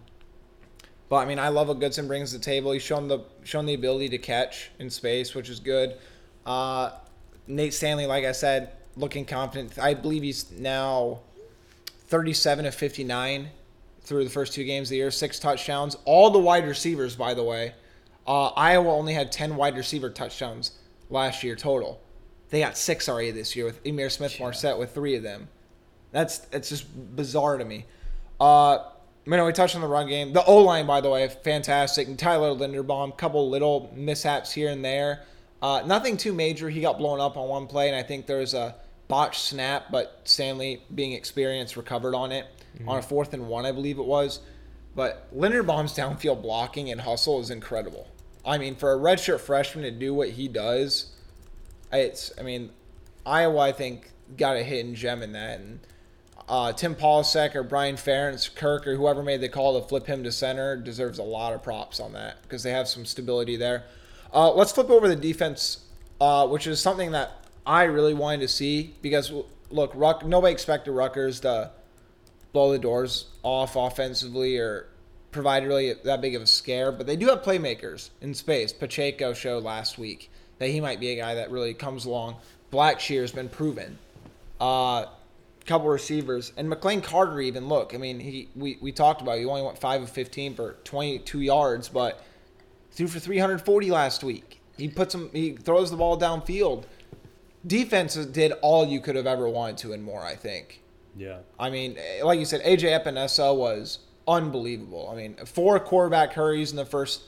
but 1.08 1.16
I 1.16 1.26
mean, 1.26 1.38
I 1.38 1.48
love 1.48 1.68
what 1.68 1.80
Goodson 1.80 2.08
brings 2.08 2.32
to 2.32 2.38
the 2.38 2.44
table. 2.44 2.72
He's 2.72 2.82
shown 2.82 3.08
the 3.08 3.20
shown 3.44 3.66
the 3.66 3.74
ability 3.74 4.08
to 4.10 4.18
catch 4.18 4.70
in 4.78 4.88
space, 4.90 5.34
which 5.34 5.48
is 5.48 5.60
good. 5.60 5.96
Uh, 6.46 6.90
Nate 7.46 7.74
Stanley, 7.74 8.06
like 8.06 8.24
I 8.24 8.32
said, 8.32 8.72
looking 8.96 9.24
confident. 9.24 9.78
I 9.78 9.94
believe 9.94 10.22
he's 10.22 10.50
now 10.50 11.20
37 12.08 12.66
of 12.66 12.74
59 12.74 13.50
through 14.02 14.24
the 14.24 14.30
first 14.30 14.54
two 14.54 14.64
games 14.64 14.88
of 14.88 14.90
the 14.90 14.96
year, 14.96 15.10
six 15.10 15.38
touchdowns. 15.38 15.96
All 16.04 16.30
the 16.30 16.38
wide 16.38 16.66
receivers, 16.66 17.16
by 17.16 17.34
the 17.34 17.42
way. 17.42 17.74
Uh, 18.26 18.48
Iowa 18.48 18.90
only 18.90 19.12
had 19.12 19.30
10 19.30 19.56
wide 19.56 19.76
receiver 19.76 20.10
touchdowns 20.10 20.72
last 21.10 21.42
year 21.42 21.56
total. 21.56 22.00
They 22.54 22.60
got 22.60 22.78
six 22.78 23.08
already 23.08 23.32
this 23.32 23.56
year 23.56 23.64
with 23.64 23.82
Ihmir 23.82 24.12
Smith 24.12 24.38
Marsette 24.38 24.78
with 24.78 24.94
three 24.94 25.16
of 25.16 25.24
them. 25.24 25.48
That's 26.12 26.38
that's 26.38 26.68
just 26.68 26.86
bizarre 27.16 27.58
to 27.58 27.64
me. 27.64 27.84
Uh, 28.40 28.78
you 29.24 29.36
know, 29.36 29.44
we 29.44 29.52
touched 29.52 29.74
on 29.74 29.80
the 29.80 29.88
run 29.88 30.06
game. 30.06 30.32
The 30.32 30.44
O 30.44 30.58
line, 30.58 30.86
by 30.86 31.00
the 31.00 31.10
way, 31.10 31.26
fantastic. 31.26 32.06
And 32.06 32.16
Tyler 32.16 32.50
Linderbaum, 32.50 33.18
couple 33.18 33.50
little 33.50 33.92
mishaps 33.96 34.52
here 34.52 34.70
and 34.70 34.84
there. 34.84 35.24
Uh, 35.60 35.82
nothing 35.84 36.16
too 36.16 36.32
major. 36.32 36.70
He 36.70 36.80
got 36.80 36.96
blown 36.96 37.20
up 37.20 37.36
on 37.36 37.48
one 37.48 37.66
play, 37.66 37.88
and 37.88 37.96
I 37.96 38.04
think 38.04 38.26
there 38.26 38.38
was 38.38 38.54
a 38.54 38.76
botched 39.08 39.40
snap, 39.40 39.86
but 39.90 40.20
Stanley, 40.22 40.80
being 40.94 41.10
experienced, 41.10 41.76
recovered 41.76 42.14
on 42.14 42.30
it 42.30 42.46
on 42.86 42.98
a 42.98 43.02
fourth 43.02 43.34
and 43.34 43.48
one, 43.48 43.66
I 43.66 43.72
believe 43.72 43.98
it 43.98 44.06
was. 44.06 44.38
But 44.94 45.26
Linderbaum's 45.36 45.92
downfield 45.92 46.40
blocking 46.40 46.88
and 46.92 47.00
hustle 47.00 47.40
is 47.40 47.50
incredible. 47.50 48.06
I 48.46 48.58
mean, 48.58 48.76
for 48.76 48.92
a 48.92 48.96
redshirt 48.96 49.40
freshman 49.40 49.82
to 49.82 49.90
do 49.90 50.14
what 50.14 50.28
he 50.28 50.46
does, 50.46 51.13
it's. 51.98 52.32
I 52.38 52.42
mean, 52.42 52.70
Iowa, 53.26 53.58
I 53.58 53.72
think, 53.72 54.10
got 54.36 54.56
a 54.56 54.62
hidden 54.62 54.94
gem 54.94 55.22
in 55.22 55.32
that, 55.32 55.60
and 55.60 55.80
uh, 56.48 56.72
Tim 56.72 56.94
Polasek 56.94 57.54
or 57.54 57.62
Brian 57.62 57.96
Ferentz, 57.96 58.54
Kirk, 58.54 58.86
or 58.86 58.96
whoever 58.96 59.22
made 59.22 59.40
the 59.40 59.48
call 59.48 59.80
to 59.80 59.88
flip 59.88 60.06
him 60.06 60.24
to 60.24 60.32
center 60.32 60.76
deserves 60.76 61.18
a 61.18 61.22
lot 61.22 61.52
of 61.52 61.62
props 61.62 62.00
on 62.00 62.12
that 62.12 62.42
because 62.42 62.62
they 62.62 62.70
have 62.70 62.88
some 62.88 63.04
stability 63.04 63.56
there. 63.56 63.84
Uh, 64.32 64.52
let's 64.52 64.72
flip 64.72 64.90
over 64.90 65.08
the 65.08 65.16
defense, 65.16 65.84
uh, 66.20 66.46
which 66.46 66.66
is 66.66 66.80
something 66.80 67.12
that 67.12 67.46
I 67.66 67.84
really 67.84 68.14
wanted 68.14 68.40
to 68.40 68.48
see 68.48 68.94
because 69.00 69.32
look, 69.70 69.92
Ruck, 69.94 70.24
nobody 70.24 70.52
expected 70.52 70.92
Rutgers 70.92 71.40
to 71.40 71.70
blow 72.52 72.72
the 72.72 72.78
doors 72.78 73.26
off 73.42 73.76
offensively 73.76 74.58
or 74.58 74.88
provide 75.32 75.66
really 75.66 75.94
that 76.04 76.20
big 76.20 76.34
of 76.34 76.42
a 76.42 76.46
scare, 76.46 76.92
but 76.92 77.06
they 77.06 77.16
do 77.16 77.26
have 77.26 77.42
playmakers 77.42 78.10
in 78.20 78.34
space. 78.34 78.72
Pacheco 78.72 79.32
showed 79.32 79.64
last 79.64 79.98
week 79.98 80.30
that 80.58 80.68
he 80.68 80.80
might 80.80 81.00
be 81.00 81.10
a 81.10 81.16
guy 81.16 81.34
that 81.34 81.50
really 81.50 81.74
comes 81.74 82.04
along. 82.04 82.36
Blackshear's 82.72 83.32
been 83.32 83.48
proven. 83.48 83.98
Uh, 84.60 85.06
couple 85.66 85.88
receivers 85.88 86.52
and 86.56 86.68
McLean 86.68 87.00
Carter 87.00 87.40
even 87.40 87.68
look. 87.68 87.94
I 87.94 87.96
mean, 87.96 88.20
he 88.20 88.48
we, 88.54 88.76
we 88.80 88.92
talked 88.92 89.22
about 89.22 89.38
he 89.38 89.44
only 89.44 89.62
went 89.62 89.78
five 89.78 90.02
of 90.02 90.10
fifteen 90.10 90.54
for 90.54 90.76
twenty 90.84 91.18
two 91.18 91.40
yards, 91.40 91.88
but 91.88 92.22
threw 92.92 93.06
for 93.06 93.18
three 93.18 93.38
hundred 93.38 93.62
forty 93.62 93.90
last 93.90 94.22
week. 94.22 94.60
He 94.76 94.88
puts 94.88 95.14
him. 95.14 95.30
He 95.32 95.52
throws 95.52 95.90
the 95.90 95.96
ball 95.96 96.18
downfield. 96.18 96.84
Defense 97.66 98.14
did 98.14 98.52
all 98.60 98.86
you 98.86 99.00
could 99.00 99.16
have 99.16 99.26
ever 99.26 99.48
wanted 99.48 99.78
to 99.78 99.92
and 99.92 100.02
more. 100.02 100.22
I 100.22 100.34
think. 100.34 100.82
Yeah. 101.16 101.38
I 101.58 101.70
mean, 101.70 101.96
like 102.22 102.38
you 102.38 102.44
said, 102.44 102.62
AJ 102.62 103.04
Epenesa 103.04 103.56
was 103.56 104.00
unbelievable. 104.26 105.08
I 105.10 105.16
mean, 105.16 105.36
four 105.46 105.78
quarterback 105.78 106.32
hurries 106.32 106.70
in 106.72 106.76
the 106.76 106.84
first, 106.84 107.22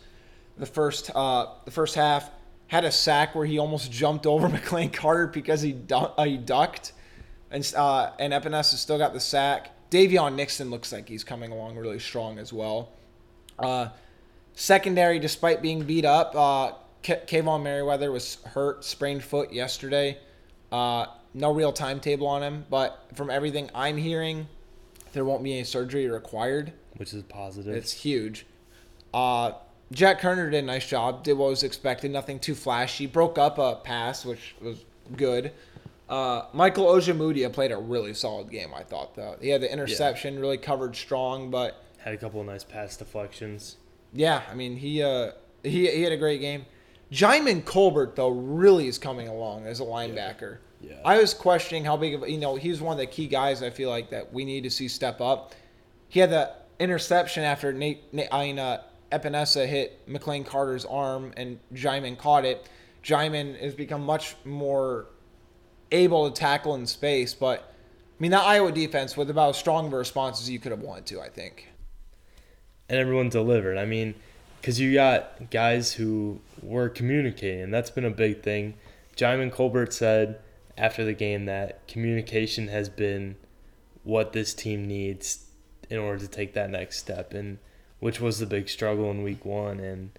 the 0.59 0.66
first, 0.66 1.11
uh, 1.14 1.47
the 1.64 1.71
first 1.71 1.95
half. 1.95 2.30
Had 2.68 2.85
a 2.85 2.90
sack 2.90 3.35
where 3.35 3.46
he 3.46 3.58
almost 3.58 3.92
jumped 3.92 4.26
over 4.26 4.49
McLean 4.56 4.90
Carter 4.90 5.26
because 5.28 5.62
he 5.62 5.73
du- 5.73 5.96
uh, 5.96 6.25
he 6.25 6.37
ducked, 6.37 6.92
and 7.50 7.73
uh, 7.76 8.11
and 8.18 8.32
Epenesa 8.32 8.75
still 8.75 8.99
got 8.99 9.12
the 9.12 9.20
sack. 9.20 9.70
Daviyon 9.90 10.35
Nixon 10.35 10.70
looks 10.70 10.92
like 10.92 11.08
he's 11.08 11.23
coming 11.23 11.52
along 11.52 11.76
really 11.76 12.00
strong 12.00 12.38
as 12.38 12.52
well. 12.52 12.90
Uh, 13.58 13.88
secondary, 14.54 15.18
despite 15.20 15.62
being 15.62 15.85
beat 15.85 16.04
up, 16.04 16.35
uh, 16.35 16.73
K- 17.02 17.23
Kaevon 17.26 17.62
Merriweather 17.62 18.11
was 18.11 18.38
hurt, 18.46 18.85
sprained 18.85 19.23
foot 19.23 19.52
yesterday. 19.52 20.18
Uh, 20.73 21.06
no 21.35 21.52
real 21.52 21.73
timetable 21.73 22.26
on 22.26 22.42
him, 22.42 22.64
but 22.68 23.06
from 23.14 23.30
everything 23.30 23.70
I'm 23.75 23.96
hearing, 23.96 24.49
there 25.12 25.25
won't 25.25 25.44
be 25.44 25.52
any 25.52 25.64
surgery 25.64 26.08
required. 26.08 26.73
Which 26.96 27.14
is 27.14 27.23
positive. 27.23 27.75
It's 27.75 27.92
huge. 27.92 28.46
Uh, 29.14 29.52
Jack 29.93 30.21
Koerner 30.21 30.50
did 30.50 30.64
a 30.64 30.66
nice 30.66 30.87
job. 30.87 31.23
Did 31.23 31.35
what 31.35 31.50
was 31.50 31.62
expected. 31.62 32.11
Nothing 32.11 32.38
too 32.38 32.55
flashy. 32.55 33.07
Broke 33.07 33.38
up 33.38 33.59
a 33.59 33.76
pass, 33.76 34.25
which 34.25 34.55
was 34.61 34.85
good. 35.16 35.52
Uh, 36.09 36.43
Michael 36.52 36.87
Ojemudia 36.87 37.52
played 37.52 37.73
a 37.73 37.76
really 37.76 38.14
solid 38.14 38.50
game. 38.50 38.73
I 38.75 38.83
thought 38.83 39.14
though 39.14 39.37
he 39.40 39.49
had 39.49 39.61
the 39.61 39.73
interception, 39.73 40.38
really 40.38 40.59
covered 40.59 40.95
strong, 40.97 41.50
but 41.50 41.83
Had 41.99 42.14
a 42.14 42.16
couple 42.16 42.40
of 42.40 42.47
nice 42.47 42.64
pass 42.64 42.97
deflections. 42.97 43.76
yeah, 44.12 44.43
I 44.50 44.55
mean 44.55 44.76
he 44.76 45.02
uh, 45.02 45.33
he 45.64 45.90
he 45.90 46.02
had 46.02 46.12
a 46.12 46.16
great 46.16 46.40
game. 46.40 46.64
Djimon 47.12 47.64
Colbert 47.64 48.14
though 48.16 48.28
really 48.28 48.87
is 48.88 48.99
coming 48.99 49.28
along 49.28 49.66
as 49.66 49.81
a 49.81 49.85
linebacker. 49.85 50.59
Yeah. 50.81 50.95
I 51.05 51.19
was 51.19 51.35
questioning 51.35 51.85
how 51.85 51.97
big 51.97 52.14
of 52.14 52.28
you 52.28 52.38
know 52.38 52.55
he's 52.55 52.81
one 52.81 52.93
of 52.93 52.99
the 52.99 53.07
key 53.07 53.26
guys 53.26 53.62
I 53.62 53.71
feel 53.71 53.90
like 53.90 54.11
that 54.11 54.33
we 54.33 54.45
need 54.45 54.62
to 54.64 54.71
see 54.71 54.87
step 54.88 55.21
up. 55.21 55.55
He 56.09 56.21
had 56.21 56.31
the 56.31 56.52
interception 56.78 57.43
after 57.43 57.73
Nate, 57.73 58.12
Nate 58.12 58.28
I 58.31 58.45
mean, 58.45 58.59
uh, 58.61 58.83
Epenesa 59.12 59.66
hit 59.66 60.00
McLean 60.06 60.44
Carter's 60.44 60.84
arm 60.84 61.32
and 61.36 61.58
Djimon 61.72 62.18
caught 62.18 62.44
it. 62.44 62.68
Djimon 63.04 63.58
has 63.60 63.75
become 63.75 64.02
much 64.04 64.34
more 64.44 65.06
able 65.92 66.30
to 66.30 66.38
tackle 66.38 66.75
in 66.75 66.86
space, 66.86 67.34
but 67.34 67.60
I 67.60 68.22
mean 68.22 68.32
that 68.32 68.44
Iowa 68.44 68.72
defense 68.72 69.16
with 69.16 69.30
about 69.30 69.50
as 69.50 69.56
strong 69.56 69.86
of 69.86 69.92
a 69.92 69.96
response 69.96 70.40
as 70.40 70.50
you 70.50 70.58
could 70.58 70.72
have 70.72 70.80
wanted 70.80 71.06
to. 71.06 71.20
I 71.20 71.28
think. 71.28 71.68
and 72.88 72.98
everyone 72.98 73.28
delivered. 73.28 73.78
I 73.78 73.84
mean, 73.84 74.14
because 74.60 74.80
you 74.80 74.94
got 74.94 75.50
guys 75.50 75.92
who 75.92 76.40
were 76.62 76.88
communicating, 76.88 77.70
that's 77.70 77.90
been 77.90 78.04
a 78.04 78.10
big 78.10 78.42
thing. 78.42 78.75
Djimon 79.16 79.52
Colbert 79.52 79.92
said 79.92 80.40
after 80.76 81.04
the 81.04 81.14
game 81.14 81.46
that 81.46 81.86
communication 81.88 82.68
has 82.68 82.88
been 82.88 83.36
what 84.04 84.32
this 84.32 84.54
team 84.54 84.86
needs 84.86 85.46
in 85.88 85.98
order 85.98 86.18
to 86.18 86.28
take 86.28 86.54
that 86.54 86.70
next 86.70 86.98
step, 86.98 87.32
and 87.32 87.58
which 88.00 88.21
was 88.21 88.38
the 88.38 88.47
big 88.47 88.69
struggle 88.69 89.11
in 89.11 89.23
week 89.23 89.45
one, 89.45 89.81
and 89.81 90.11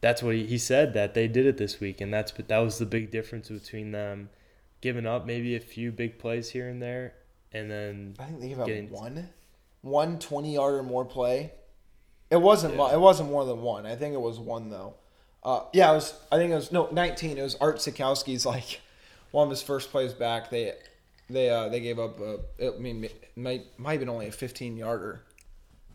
that's 0.00 0.22
what 0.22 0.34
he, 0.34 0.46
he 0.46 0.58
said 0.58 0.94
that 0.94 1.14
they 1.14 1.28
did 1.28 1.46
it 1.46 1.56
this 1.56 1.80
week, 1.80 2.00
and 2.00 2.12
that's 2.12 2.32
but 2.32 2.48
that 2.48 2.58
was 2.58 2.78
the 2.78 2.86
big 2.86 3.10
difference 3.10 3.48
between 3.48 3.92
them 3.92 4.30
giving 4.80 5.06
up 5.06 5.26
maybe 5.26 5.54
a 5.54 5.60
few 5.60 5.92
big 5.92 6.18
plays 6.18 6.50
here 6.50 6.68
and 6.68 6.80
there, 6.80 7.14
and 7.52 7.70
then 7.70 8.14
I 8.18 8.24
think 8.24 8.40
they 8.40 8.48
gave 8.48 8.60
up 8.60 8.90
one, 8.90 9.28
one 9.82 10.18
20 10.18 10.54
yard 10.54 10.74
or 10.74 10.82
more 10.82 11.04
play. 11.04 11.52
It 12.30 12.40
wasn't. 12.40 12.76
Yeah. 12.76 12.94
It 12.94 13.00
wasn't 13.00 13.30
more 13.30 13.44
than 13.44 13.60
one. 13.60 13.86
I 13.86 13.96
think 13.96 14.14
it 14.14 14.20
was 14.20 14.38
one 14.38 14.70
though. 14.70 14.94
Uh, 15.42 15.62
yeah, 15.72 15.90
it 15.90 15.94
was. 15.94 16.14
I 16.30 16.36
think 16.36 16.52
it 16.52 16.54
was 16.54 16.70
no 16.70 16.88
19. 16.92 17.38
It 17.38 17.42
was 17.42 17.56
Art 17.56 17.76
Sitkowski's 17.76 18.46
like 18.46 18.80
one 19.30 19.46
of 19.46 19.50
his 19.50 19.62
first 19.62 19.90
plays 19.90 20.12
back. 20.12 20.50
They 20.50 20.74
they 21.28 21.50
uh, 21.50 21.68
they 21.68 21.80
gave 21.80 21.98
up. 21.98 22.20
A, 22.20 22.38
I 22.62 22.78
mean, 22.78 23.04
it 23.04 23.30
might 23.36 23.66
might 23.78 23.92
have 23.92 24.00
been 24.00 24.08
only 24.08 24.28
a 24.28 24.32
15 24.32 24.76
yarder. 24.76 25.24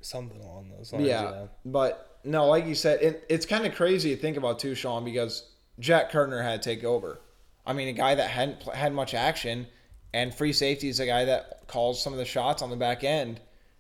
Something 0.05 0.39
along 0.39 0.69
those 0.77 0.93
lines. 0.93 1.07
Yeah, 1.07 1.47
but 1.65 2.19
no, 2.23 2.45
like 2.45 2.67
you 2.67 2.75
said, 2.75 3.01
it, 3.01 3.25
it's 3.27 3.47
kind 3.47 3.65
of 3.65 3.73
crazy 3.73 4.15
to 4.15 4.21
think 4.21 4.37
about 4.37 4.59
too, 4.59 4.75
Sean, 4.75 5.03
because 5.03 5.49
Jack 5.79 6.11
Koerner 6.11 6.43
had 6.43 6.61
to 6.61 6.69
take 6.69 6.83
over. 6.83 7.19
I 7.65 7.73
mean, 7.73 7.87
a 7.87 7.93
guy 7.93 8.13
that 8.13 8.29
hadn't 8.29 8.59
pl- 8.59 8.73
had 8.73 8.93
much 8.93 9.15
action, 9.15 9.65
and 10.13 10.33
free 10.33 10.53
safety 10.53 10.89
is 10.89 10.99
a 10.99 11.07
guy 11.07 11.25
that 11.25 11.67
calls 11.67 12.03
some 12.03 12.13
of 12.13 12.19
the 12.19 12.25
shots 12.25 12.61
on 12.61 12.69
the 12.69 12.75
back 12.75 13.03
end, 13.03 13.39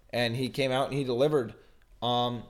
and 0.09 0.35
he 0.35 0.49
came 0.49 0.71
out 0.71 0.87
and 0.87 0.97
he 0.97 1.03
delivered. 1.03 1.53
Um, 2.01 2.41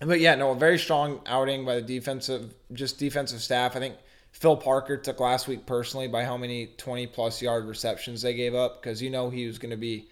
but 0.00 0.18
yeah, 0.18 0.34
no, 0.34 0.52
a 0.52 0.54
very 0.54 0.78
strong 0.78 1.20
outing 1.26 1.66
by 1.66 1.74
the 1.74 1.82
defensive, 1.82 2.54
just 2.72 2.98
defensive 2.98 3.42
staff. 3.42 3.76
I 3.76 3.80
think 3.80 3.96
Phil 4.32 4.56
Parker 4.56 4.96
took 4.96 5.20
last 5.20 5.46
week 5.46 5.66
personally 5.66 6.08
by 6.08 6.24
how 6.24 6.38
many 6.38 6.68
20 6.78 7.06
plus 7.08 7.42
yard 7.42 7.66
receptions 7.66 8.22
they 8.22 8.32
gave 8.32 8.54
up 8.54 8.80
because 8.80 9.02
you 9.02 9.10
know 9.10 9.28
he 9.28 9.46
was 9.46 9.58
going 9.58 9.72
to 9.72 9.76
be 9.76 10.08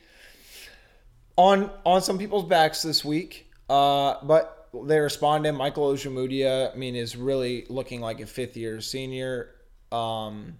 on 1.39 1.71
on 1.87 2.03
some 2.03 2.19
people's 2.19 2.45
backs 2.45 2.83
this 2.83 3.03
week. 3.03 3.51
Uh, 3.71 4.17
but 4.23 4.69
they 4.87 4.99
responded. 4.99 5.53
Michael 5.53 5.93
Ojemudia, 5.93 6.75
I 6.75 6.77
mean, 6.77 6.95
is 6.95 7.17
really 7.17 7.65
looking 7.71 8.03
like 8.03 8.21
a 8.21 8.27
fifth 8.27 8.57
year 8.57 8.81
senior. 8.83 9.55
Um, 9.91 10.59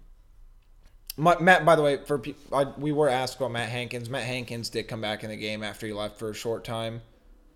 Matt, 1.17 1.65
by 1.65 1.75
the 1.75 1.81
way, 1.81 1.97
for 2.05 2.23
I, 2.53 2.63
we 2.77 2.91
were 2.91 3.09
asked 3.09 3.37
about 3.37 3.51
Matt 3.51 3.69
Hankins. 3.69 4.09
Matt 4.09 4.23
Hankins 4.23 4.69
did 4.69 4.87
come 4.87 5.01
back 5.01 5.23
in 5.23 5.29
the 5.29 5.35
game 5.35 5.63
after 5.63 5.85
he 5.85 5.93
left 5.93 6.17
for 6.17 6.29
a 6.29 6.33
short 6.33 6.63
time, 6.63 7.01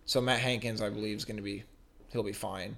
so 0.05 0.19
Matt 0.19 0.39
Hankins, 0.39 0.81
I 0.81 0.89
believe, 0.89 1.15
is 1.15 1.25
going 1.25 1.37
to 1.37 1.43
be 1.43 1.63
he'll 2.11 2.23
be 2.23 2.33
fine. 2.33 2.77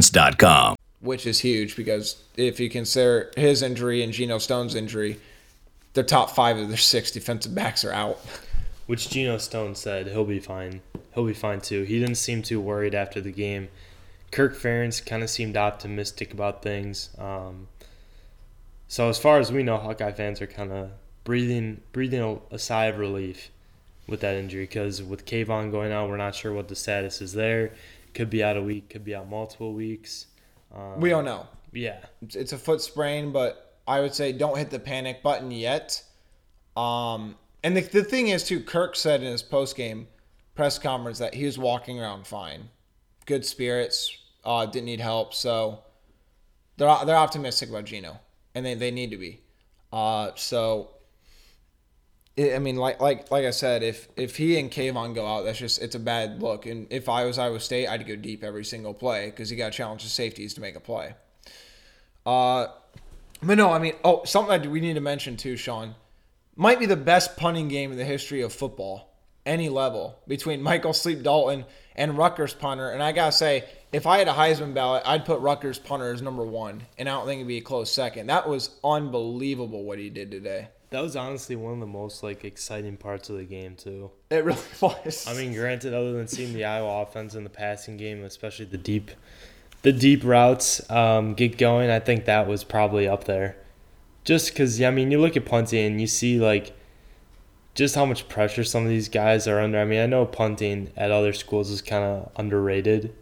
newbalance.com. 0.01 0.75
which 1.01 1.25
is 1.25 1.39
huge 1.39 1.75
because 1.75 2.21
if 2.37 2.59
you 2.59 2.69
consider 2.69 3.31
his 3.35 3.61
injury 3.61 4.03
and 4.03 4.13
Geno 4.13 4.37
Stone's 4.37 4.75
injury, 4.75 5.19
their 5.93 6.03
top 6.03 6.31
five 6.31 6.57
of 6.57 6.67
their 6.67 6.77
six 6.77 7.11
defensive 7.11 7.55
backs 7.55 7.83
are 7.83 7.91
out. 7.91 8.19
Which 8.87 9.09
Geno 9.09 9.37
Stone 9.37 9.75
said 9.75 10.07
he'll 10.07 10.25
be 10.25 10.39
fine. 10.39 10.81
He'll 11.13 11.25
be 11.25 11.33
fine 11.33 11.61
too. 11.61 11.83
He 11.83 11.99
didn't 11.99 12.15
seem 12.15 12.41
too 12.41 12.59
worried 12.59 12.95
after 12.95 13.21
the 13.21 13.31
game. 13.31 13.69
Kirk 14.31 14.55
Ferentz 14.55 15.05
kind 15.05 15.23
of 15.23 15.29
seemed 15.29 15.57
optimistic 15.57 16.33
about 16.33 16.61
things. 16.61 17.09
Um, 17.17 17.67
so 18.87 19.09
as 19.09 19.17
far 19.17 19.39
as 19.39 19.51
we 19.51 19.63
know, 19.63 19.77
Hawkeye 19.77 20.11
fans 20.11 20.41
are 20.41 20.47
kind 20.47 20.71
of 20.71 20.91
breathing 21.23 21.81
breathing 21.91 22.21
a, 22.21 22.55
a 22.55 22.59
sigh 22.59 22.85
of 22.85 22.97
relief 22.97 23.51
with 24.07 24.21
that 24.21 24.35
injury 24.35 24.63
because 24.63 25.03
with 25.03 25.25
Kaevon 25.25 25.71
going 25.71 25.91
out, 25.91 26.09
we're 26.09 26.17
not 26.17 26.35
sure 26.35 26.53
what 26.53 26.67
the 26.67 26.75
status 26.75 27.21
is 27.21 27.33
there. 27.33 27.71
Could 28.13 28.29
be 28.29 28.43
out 28.43 28.57
a 28.57 28.61
week, 28.61 28.89
could 28.89 29.03
be 29.03 29.15
out 29.15 29.29
multiple 29.29 29.73
weeks. 29.73 30.27
Um, 30.75 30.99
We 30.99 31.09
don't 31.09 31.25
know. 31.25 31.47
yeah, 31.73 31.97
It's- 32.21 32.35
It's 32.35 32.53
a 32.53 32.57
foot 32.57 32.81
sprain, 32.81 33.31
but 33.31 33.77
I 33.87 33.99
would 34.01 34.13
say 34.13 34.31
don't 34.31 34.57
hit 34.57 34.69
the 34.69 34.79
panic 34.79 35.23
button 35.23 35.51
yet. 35.51 36.03
Um, 36.75 37.37
and 37.63 37.75
the, 37.75 37.81
the 37.81 38.03
thing 38.03 38.29
is, 38.29 38.43
too, 38.43 38.61
Kirk 38.61 38.95
said 38.95 39.21
in 39.21 39.31
his 39.31 39.43
post 39.43 39.75
game 39.75 40.07
press 40.55 40.77
conference 40.79 41.17
that 41.19 41.33
he 41.33 41.45
was 41.45 41.57
walking 41.57 41.99
around 41.99 42.27
fine, 42.27 42.69
good 43.25 43.45
spirits, 43.45 44.15
uh, 44.43 44.65
didn't 44.65 44.85
need 44.85 44.99
help. 44.99 45.33
So 45.33 45.83
they're 46.77 47.05
they're 47.05 47.15
optimistic 47.15 47.69
about 47.69 47.85
Geno, 47.85 48.19
and 48.55 48.65
they, 48.65 48.73
they 48.73 48.91
need 48.91 49.11
to 49.11 49.17
be. 49.17 49.41
Uh, 49.93 50.31
so 50.35 50.91
I 52.37 52.59
mean, 52.59 52.77
like 52.77 53.01
like 53.01 53.29
like 53.29 53.45
I 53.45 53.51
said, 53.51 53.83
if 53.83 54.07
if 54.15 54.37
he 54.37 54.57
and 54.57 54.71
Kaevon 54.71 55.13
go 55.13 55.25
out, 55.25 55.43
that's 55.43 55.59
just 55.59 55.81
it's 55.81 55.95
a 55.95 55.99
bad 55.99 56.41
look. 56.41 56.65
And 56.65 56.87
if 56.89 57.09
I 57.09 57.25
was 57.25 57.37
Iowa 57.37 57.59
State, 57.59 57.87
I'd 57.87 58.07
go 58.07 58.15
deep 58.15 58.43
every 58.43 58.63
single 58.63 58.93
play 58.93 59.25
because 59.25 59.51
you 59.51 59.57
got 59.57 59.71
to 59.71 59.77
challenge 59.77 60.03
the 60.03 60.09
safeties 60.09 60.53
to 60.53 60.61
make 60.61 60.75
a 60.75 60.79
play. 60.79 61.13
Uh, 62.25 62.67
but 63.43 63.57
no, 63.57 63.71
I 63.71 63.79
mean, 63.79 63.93
oh, 64.03 64.23
something 64.23 64.61
that 64.61 64.69
we 64.69 64.79
need 64.79 64.93
to 64.93 65.01
mention 65.01 65.35
too, 65.35 65.57
Sean, 65.57 65.95
might 66.55 66.79
be 66.79 66.85
the 66.85 66.95
best 66.95 67.35
punting 67.35 67.67
game 67.67 67.91
in 67.91 67.97
the 67.97 68.05
history 68.05 68.41
of 68.41 68.53
football, 68.53 69.13
any 69.45 69.67
level 69.67 70.19
between 70.25 70.61
Michael 70.63 70.93
Sleep 70.93 71.23
Dalton 71.23 71.65
and 71.97 72.17
Rutgers 72.17 72.53
punter. 72.53 72.91
And 72.91 73.03
I 73.03 73.11
gotta 73.11 73.33
say, 73.33 73.65
if 73.91 74.07
I 74.07 74.19
had 74.19 74.29
a 74.29 74.33
Heisman 74.33 74.73
ballot, 74.73 75.03
I'd 75.05 75.25
put 75.25 75.41
Rutgers 75.41 75.79
punter 75.79 76.13
as 76.13 76.21
number 76.21 76.45
one, 76.45 76.83
and 76.97 77.09
I 77.09 77.13
don't 77.13 77.25
think 77.25 77.39
it'd 77.39 77.47
be 77.49 77.57
a 77.57 77.61
close 77.61 77.91
second. 77.91 78.27
That 78.27 78.47
was 78.47 78.69
unbelievable 78.85 79.83
what 79.83 79.99
he 79.99 80.09
did 80.09 80.31
today. 80.31 80.69
That 80.91 81.01
was 81.01 81.15
honestly 81.15 81.55
one 81.55 81.73
of 81.73 81.79
the 81.79 81.87
most 81.87 82.21
like 82.21 82.43
exciting 82.45 82.97
parts 82.97 83.29
of 83.29 83.37
the 83.37 83.45
game 83.45 83.75
too. 83.75 84.11
It 84.29 84.43
really 84.43 84.59
was. 84.81 85.25
I 85.27 85.33
mean, 85.33 85.53
granted, 85.53 85.93
other 85.93 86.13
than 86.13 86.27
seeing 86.27 86.53
the 86.53 86.65
Iowa 86.65 87.01
offense 87.01 87.33
in 87.33 87.43
the 87.43 87.49
passing 87.49 87.97
game, 87.97 88.23
especially 88.23 88.65
the 88.65 88.77
deep, 88.77 89.09
the 89.81 89.93
deep 89.93 90.23
routes 90.23 90.87
um, 90.91 91.33
get 91.33 91.57
going, 91.57 91.89
I 91.89 91.99
think 91.99 92.25
that 92.25 92.47
was 92.47 92.63
probably 92.63 93.07
up 93.07 93.23
there. 93.23 93.57
Just 94.23 94.49
because, 94.51 94.79
yeah, 94.79 94.89
I 94.89 94.91
mean, 94.91 95.09
you 95.09 95.19
look 95.19 95.35
at 95.35 95.45
punting 95.45 95.83
and 95.83 95.99
you 95.99 96.07
see 96.07 96.39
like 96.39 96.73
just 97.73 97.95
how 97.95 98.05
much 98.05 98.27
pressure 98.27 98.63
some 98.63 98.83
of 98.83 98.89
these 98.89 99.07
guys 99.09 99.47
are 99.47 99.59
under. 99.59 99.79
I 99.79 99.85
mean, 99.85 100.01
I 100.01 100.05
know 100.05 100.25
punting 100.25 100.91
at 100.97 101.09
other 101.09 101.31
schools 101.33 101.71
is 101.71 101.81
kind 101.81 102.03
of 102.03 102.31
underrated, 102.35 103.15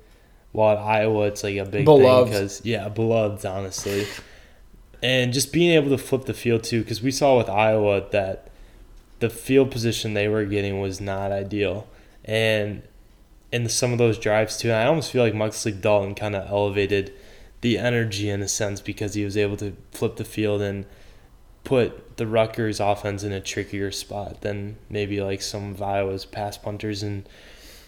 while 0.53 0.75
at 0.75 0.83
Iowa 0.83 1.27
it's 1.27 1.43
like 1.43 1.57
a 1.57 1.65
big 1.65 1.85
Beloved. 1.85 2.31
thing 2.31 2.39
because 2.41 2.65
yeah, 2.65 2.89
beloved 2.89 3.45
honestly, 3.45 4.07
and 5.01 5.31
just 5.33 5.51
being 5.53 5.71
able 5.71 5.89
to 5.89 5.97
flip 5.97 6.25
the 6.25 6.33
field 6.33 6.63
too 6.63 6.81
because 6.81 7.01
we 7.01 7.11
saw 7.11 7.37
with 7.37 7.49
Iowa 7.49 8.05
that 8.11 8.49
the 9.19 9.29
field 9.29 9.71
position 9.71 10.13
they 10.13 10.27
were 10.27 10.45
getting 10.45 10.79
was 10.79 10.99
not 11.01 11.31
ideal, 11.31 11.87
and 12.25 12.81
in 13.51 13.67
some 13.67 13.91
of 13.91 13.97
those 13.97 14.17
drives 14.19 14.57
too, 14.57 14.71
I 14.71 14.85
almost 14.85 15.11
feel 15.11 15.23
like 15.27 15.53
Sleep 15.53 15.81
Dalton 15.81 16.15
kind 16.15 16.35
of 16.35 16.47
elevated 16.49 17.11
the 17.61 17.77
energy 17.77 18.29
in 18.29 18.41
a 18.41 18.47
sense 18.47 18.79
because 18.79 19.15
he 19.15 19.25
was 19.25 19.35
able 19.35 19.57
to 19.57 19.75
flip 19.91 20.15
the 20.15 20.23
field 20.23 20.61
and 20.61 20.85
put 21.65 22.15
the 22.17 22.25
Rutgers 22.27 22.79
offense 22.79 23.23
in 23.23 23.33
a 23.33 23.41
trickier 23.41 23.91
spot 23.91 24.41
than 24.41 24.77
maybe 24.89 25.19
like 25.21 25.41
some 25.41 25.71
of 25.71 25.81
Iowa's 25.81 26.25
pass 26.25 26.57
punters 26.57 27.03
in 27.03 27.25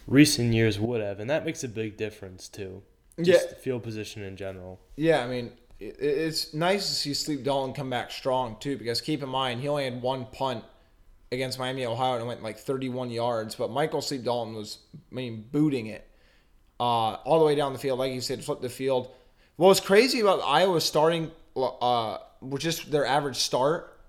recent 0.07 0.53
years 0.53 0.79
would 0.79 0.99
have, 1.01 1.19
and 1.19 1.29
that 1.29 1.45
makes 1.45 1.63
a 1.63 1.69
big 1.69 1.95
difference 1.95 2.47
too. 2.49 2.81
Just 3.21 3.49
Yeah. 3.49 3.55
field 3.59 3.83
position 3.83 4.23
in 4.23 4.35
general. 4.35 4.79
Yeah, 4.97 5.23
I 5.23 5.27
mean, 5.27 5.51
it's 5.81 6.53
nice 6.53 6.87
to 6.87 6.93
see 6.93 7.13
Sleep 7.13 7.43
Dalton 7.43 7.73
come 7.73 7.89
back 7.89 8.11
strong 8.11 8.55
too. 8.59 8.77
Because 8.77 9.01
keep 9.01 9.23
in 9.23 9.29
mind, 9.29 9.61
he 9.61 9.67
only 9.67 9.85
had 9.85 10.01
one 10.01 10.25
punt 10.25 10.63
against 11.31 11.57
Miami, 11.57 11.85
Ohio, 11.85 12.17
and 12.17 12.27
went 12.27 12.43
like 12.43 12.59
31 12.59 13.09
yards. 13.09 13.55
But 13.55 13.71
Michael 13.71 14.01
Sleep 14.01 14.23
Dalton 14.23 14.53
was, 14.53 14.77
I 14.95 15.15
mean, 15.15 15.45
booting 15.51 15.87
it 15.87 16.07
uh, 16.79 17.15
all 17.23 17.39
the 17.39 17.45
way 17.45 17.55
down 17.55 17.73
the 17.73 17.79
field, 17.79 17.99
like 17.99 18.13
you 18.13 18.21
said, 18.21 18.43
flip 18.43 18.61
the 18.61 18.69
field. 18.69 19.11
What 19.55 19.67
was 19.67 19.79
crazy 19.79 20.19
about 20.19 20.41
Iowa 20.43 20.79
starting, 20.81 21.31
uh, 21.55 22.17
with 22.41 22.61
just 22.61 22.91
their 22.91 23.05
average 23.05 23.37
start, 23.37 23.99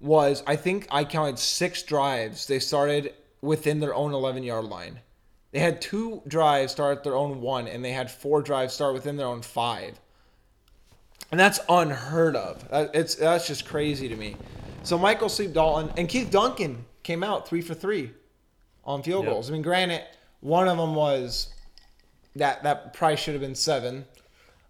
was 0.00 0.42
I 0.46 0.56
think 0.56 0.88
I 0.90 1.04
counted 1.04 1.38
six 1.38 1.82
drives 1.82 2.46
they 2.46 2.58
started 2.58 3.14
within 3.42 3.80
their 3.80 3.94
own 3.94 4.12
11 4.14 4.42
yard 4.42 4.64
line. 4.64 5.00
They 5.52 5.58
had 5.58 5.80
two 5.80 6.22
drives 6.26 6.72
start 6.72 6.98
at 6.98 7.04
their 7.04 7.16
own 7.16 7.40
one, 7.40 7.68
and 7.68 7.84
they 7.84 7.92
had 7.92 8.10
four 8.10 8.42
drives 8.42 8.74
start 8.74 8.94
within 8.94 9.16
their 9.16 9.26
own 9.26 9.42
five 9.42 10.00
and 11.30 11.38
that's 11.38 11.60
unheard 11.68 12.36
of. 12.36 12.64
It's 12.94 13.14
that's 13.16 13.46
just 13.46 13.66
crazy 13.66 14.08
to 14.08 14.16
me. 14.16 14.36
So 14.82 14.98
Michael 14.98 15.28
Sleep 15.28 15.52
Dalton 15.52 15.92
and 15.96 16.08
Keith 16.08 16.30
Duncan 16.30 16.84
came 17.02 17.22
out 17.22 17.48
three 17.48 17.60
for 17.60 17.74
three 17.74 18.12
on 18.84 19.02
field 19.02 19.24
Yep. 19.24 19.32
goals. 19.32 19.50
I 19.50 19.52
mean, 19.52 19.62
granted, 19.62 20.02
one 20.40 20.68
of 20.68 20.78
them 20.78 20.94
was 20.94 21.52
that 22.36 22.62
that 22.62 22.94
probably 22.94 23.16
should 23.16 23.34
have 23.34 23.42
been 23.42 23.54
seven. 23.54 24.04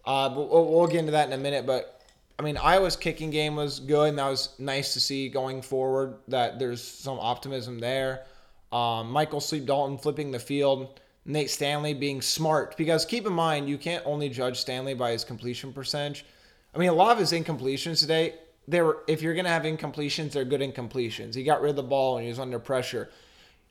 Uh, 0.03 0.29
but 0.29 0.49
we'll, 0.49 0.65
we'll 0.65 0.87
get 0.87 0.97
into 0.99 1.11
that 1.11 1.27
in 1.27 1.33
a 1.33 1.37
minute. 1.37 1.65
But 1.65 2.01
I 2.39 2.43
mean, 2.43 2.57
Iowa's 2.57 2.95
kicking 2.95 3.29
game 3.29 3.55
was 3.55 3.79
good, 3.79 4.09
and 4.09 4.17
that 4.19 4.27
was 4.27 4.49
nice 4.57 4.93
to 4.93 4.99
see 4.99 5.29
going 5.29 5.61
forward. 5.61 6.15
That 6.27 6.59
there's 6.59 6.81
some 6.83 7.19
optimism 7.19 7.79
there. 7.79 8.25
Um, 8.71 9.11
Michael 9.11 9.39
Sleep 9.41 9.65
Dalton 9.65 9.97
flipping 9.97 10.31
the 10.31 10.39
field. 10.39 10.99
Nate 11.23 11.51
Stanley 11.51 11.93
being 11.93 12.19
smart 12.19 12.75
because 12.77 13.05
keep 13.05 13.27
in 13.27 13.33
mind 13.33 13.69
you 13.69 13.77
can't 13.77 14.03
only 14.07 14.27
judge 14.27 14.59
Stanley 14.59 14.95
by 14.95 15.11
his 15.11 15.23
completion 15.23 15.71
percentage. 15.71 16.25
I 16.73 16.77
mean, 16.77 16.89
a 16.89 16.93
lot 16.93 17.11
of 17.11 17.17
his 17.17 17.31
incompletions 17.31 17.99
today 17.99 18.35
they 18.67 18.81
were 18.81 18.99
if 19.07 19.21
you're 19.21 19.33
gonna 19.33 19.49
have 19.49 19.63
incompletions, 19.63 20.31
they're 20.31 20.45
good 20.45 20.61
incompletions. 20.61 21.35
He 21.35 21.43
got 21.43 21.61
rid 21.61 21.71
of 21.71 21.75
the 21.75 21.83
ball 21.83 22.17
and 22.17 22.23
he 22.23 22.29
was 22.29 22.39
under 22.39 22.59
pressure. 22.59 23.09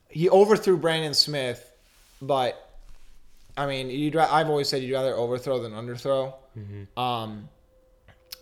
He 0.09 0.29
overthrew 0.29 0.77
Brandon 0.77 1.13
Smith, 1.13 1.71
but 2.21 2.69
I 3.57 3.65
mean, 3.65 3.89
you'd 3.89 4.15
I've 4.15 4.49
always 4.49 4.69
said 4.69 4.83
you'd 4.83 4.93
rather 4.93 5.15
overthrow 5.15 5.59
than 5.61 5.71
underthrow. 5.73 6.33
Um, 6.97 7.49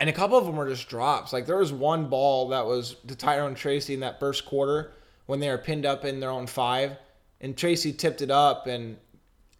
and 0.00 0.08
a 0.08 0.12
couple 0.12 0.38
of 0.38 0.46
them 0.46 0.56
were 0.56 0.68
just 0.68 0.88
drops. 0.88 1.32
Like 1.32 1.46
there 1.46 1.56
was 1.56 1.72
one 1.72 2.08
ball 2.08 2.48
that 2.48 2.66
was 2.66 2.96
to 3.06 3.14
Tyrone 3.14 3.54
Tracy 3.54 3.94
in 3.94 4.00
that 4.00 4.18
first 4.18 4.46
quarter 4.46 4.92
when 5.26 5.40
they 5.40 5.48
were 5.48 5.58
pinned 5.58 5.86
up 5.86 6.04
in 6.04 6.20
their 6.20 6.30
own 6.30 6.46
five, 6.46 6.96
and 7.40 7.56
Tracy 7.56 7.92
tipped 7.92 8.20
it 8.20 8.30
up, 8.30 8.66
and 8.66 8.96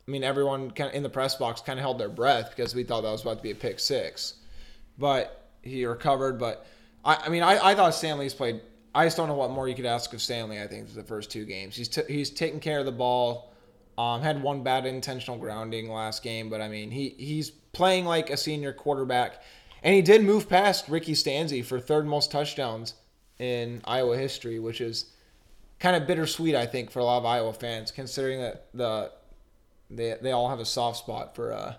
I 0.06 0.10
mean 0.10 0.24
everyone 0.24 0.70
kind 0.72 0.90
of 0.90 0.96
in 0.96 1.02
the 1.02 1.08
press 1.10 1.36
box 1.36 1.60
kind 1.60 1.78
of 1.78 1.82
held 1.82 1.98
their 1.98 2.08
breath 2.08 2.50
because 2.54 2.74
we 2.74 2.82
thought 2.82 3.02
that 3.02 3.10
was 3.12 3.22
about 3.22 3.36
to 3.38 3.42
be 3.42 3.52
a 3.52 3.54
pick 3.54 3.78
six, 3.78 4.34
but 5.00 5.50
he 5.62 5.84
recovered. 5.84 6.38
But 6.38 6.64
I, 7.04 7.16
I 7.16 7.28
mean, 7.28 7.42
I, 7.42 7.70
I 7.70 7.74
thought 7.74 7.94
Stanley's 7.94 8.34
played. 8.34 8.60
I 8.94 9.06
just 9.06 9.16
don't 9.16 9.28
know 9.28 9.34
what 9.34 9.50
more 9.50 9.68
you 9.68 9.74
could 9.74 9.86
ask 9.86 10.12
of 10.12 10.22
Stanley. 10.22 10.60
I 10.60 10.66
think 10.66 10.88
for 10.88 10.94
the 10.94 11.02
first 11.02 11.30
two 11.30 11.44
games, 11.44 11.74
he's 11.74 11.88
t- 11.88 12.02
he's 12.08 12.30
taking 12.30 12.60
care 12.60 12.78
of 12.78 12.86
the 12.86 12.92
ball. 12.92 13.52
Um, 13.98 14.22
had 14.22 14.42
one 14.42 14.62
bad 14.62 14.86
intentional 14.86 15.36
grounding 15.36 15.90
last 15.90 16.22
game, 16.22 16.48
but 16.48 16.60
I 16.60 16.68
mean 16.68 16.90
he 16.90 17.14
he's 17.18 17.50
playing 17.50 18.04
like 18.04 18.30
a 18.30 18.36
senior 18.36 18.72
quarterback, 18.72 19.42
and 19.82 19.94
he 19.94 20.02
did 20.02 20.22
move 20.22 20.48
past 20.48 20.88
Ricky 20.88 21.12
Stanzi 21.14 21.64
for 21.64 21.80
third 21.80 22.06
most 22.06 22.30
touchdowns 22.30 22.94
in 23.38 23.80
Iowa 23.84 24.16
history, 24.16 24.58
which 24.58 24.80
is 24.80 25.06
kind 25.78 25.96
of 25.96 26.06
bittersweet, 26.06 26.54
I 26.54 26.66
think, 26.66 26.90
for 26.90 26.98
a 26.98 27.04
lot 27.04 27.18
of 27.18 27.26
Iowa 27.26 27.52
fans, 27.52 27.90
considering 27.90 28.40
that 28.40 28.66
the 28.74 29.12
they 29.90 30.16
they 30.20 30.32
all 30.32 30.48
have 30.48 30.60
a 30.60 30.64
soft 30.64 30.98
spot 30.98 31.34
for 31.34 31.52
uh, 31.52 31.74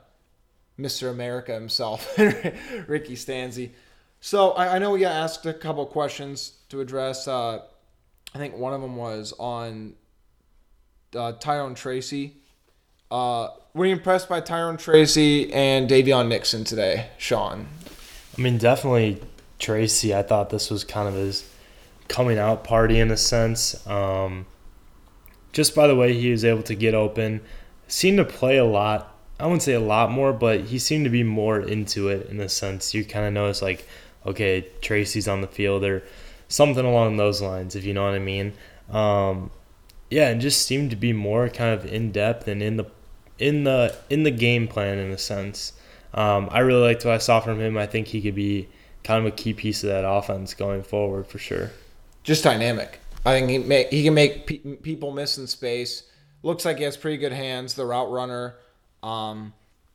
Mr. 0.81 1.09
America 1.09 1.53
himself, 1.53 2.17
Ricky 2.17 3.15
Stanzi. 3.15 3.71
So 4.19 4.51
I, 4.51 4.75
I 4.75 4.79
know 4.79 4.91
we 4.91 4.99
got 4.99 5.13
asked 5.13 5.45
a 5.45 5.53
couple 5.53 5.85
questions 5.85 6.53
to 6.69 6.81
address. 6.81 7.27
Uh, 7.27 7.61
I 8.33 8.37
think 8.37 8.55
one 8.57 8.73
of 8.73 8.81
them 8.81 8.95
was 8.95 9.33
on 9.39 9.93
uh, 11.15 11.33
Tyrone 11.33 11.75
Tracy. 11.75 12.37
Uh, 13.09 13.49
were 13.73 13.85
you 13.85 13.93
impressed 13.93 14.29
by 14.29 14.39
Tyrone 14.39 14.77
Tracy 14.77 15.51
and 15.53 15.89
Daviyon 15.89 16.27
Nixon 16.27 16.63
today, 16.63 17.07
Sean? 17.17 17.67
I 18.37 18.41
mean, 18.41 18.57
definitely 18.57 19.21
Tracy. 19.59 20.15
I 20.15 20.23
thought 20.23 20.49
this 20.49 20.69
was 20.69 20.83
kind 20.83 21.07
of 21.07 21.15
his 21.15 21.47
coming 22.07 22.37
out 22.37 22.63
party 22.63 22.99
in 22.99 23.11
a 23.11 23.17
sense. 23.17 23.85
Um, 23.87 24.45
just 25.51 25.75
by 25.75 25.87
the 25.87 25.95
way 25.95 26.13
he 26.13 26.31
was 26.31 26.45
able 26.45 26.63
to 26.63 26.75
get 26.75 26.93
open, 26.93 27.41
seemed 27.87 28.17
to 28.17 28.25
play 28.25 28.57
a 28.57 28.65
lot. 28.65 29.10
I 29.41 29.45
wouldn't 29.45 29.63
say 29.63 29.73
a 29.73 29.79
lot 29.79 30.11
more, 30.11 30.33
but 30.33 30.61
he 30.61 30.77
seemed 30.77 31.05
to 31.05 31.09
be 31.09 31.23
more 31.23 31.59
into 31.59 32.09
it 32.09 32.29
in 32.29 32.39
a 32.39 32.47
sense. 32.47 32.93
You 32.93 33.03
kind 33.03 33.25
of 33.25 33.33
notice 33.33 33.61
like, 33.61 33.87
okay, 34.25 34.67
Tracy's 34.81 35.27
on 35.27 35.41
the 35.41 35.47
field 35.47 35.83
or 35.83 36.03
something 36.47 36.85
along 36.85 37.17
those 37.17 37.41
lines, 37.41 37.75
if 37.75 37.83
you 37.83 37.93
know 37.93 38.03
what 38.03 38.13
I 38.13 38.19
mean. 38.19 38.53
Um, 38.91 39.49
yeah, 40.11 40.29
and 40.29 40.39
just 40.39 40.67
seemed 40.67 40.91
to 40.91 40.95
be 40.95 41.11
more 41.11 41.49
kind 41.49 41.73
of 41.73 41.91
in 41.91 42.11
depth 42.11 42.47
and 42.47 42.61
in 42.61 42.77
the 42.77 42.85
in 43.39 43.63
the 43.63 43.97
in 44.09 44.23
the 44.23 44.31
game 44.31 44.67
plan 44.67 44.99
in 44.99 45.09
a 45.09 45.17
sense. 45.17 45.73
Um, 46.13 46.49
I 46.51 46.59
really 46.59 46.81
liked 46.81 47.03
what 47.03 47.15
I 47.15 47.17
saw 47.17 47.39
from 47.39 47.59
him. 47.59 47.77
I 47.77 47.87
think 47.87 48.07
he 48.07 48.21
could 48.21 48.35
be 48.35 48.67
kind 49.03 49.25
of 49.25 49.33
a 49.33 49.35
key 49.35 49.53
piece 49.53 49.83
of 49.83 49.89
that 49.89 50.07
offense 50.07 50.53
going 50.53 50.83
forward 50.83 51.25
for 51.25 51.39
sure. 51.39 51.71
Just 52.23 52.43
dynamic. 52.43 52.99
I 53.25 53.39
think 53.39 53.49
he 53.49 53.83
he 53.85 54.03
can 54.03 54.13
make 54.13 54.45
pe- 54.45 54.57
people 54.57 55.11
miss 55.11 55.37
in 55.37 55.47
space. 55.47 56.03
Looks 56.43 56.65
like 56.65 56.77
he 56.77 56.83
has 56.83 56.97
pretty 56.97 57.17
good 57.17 57.33
hands. 57.33 57.73
The 57.73 57.85
route 57.85 58.11
runner. 58.11 58.55
Um, 59.03 59.53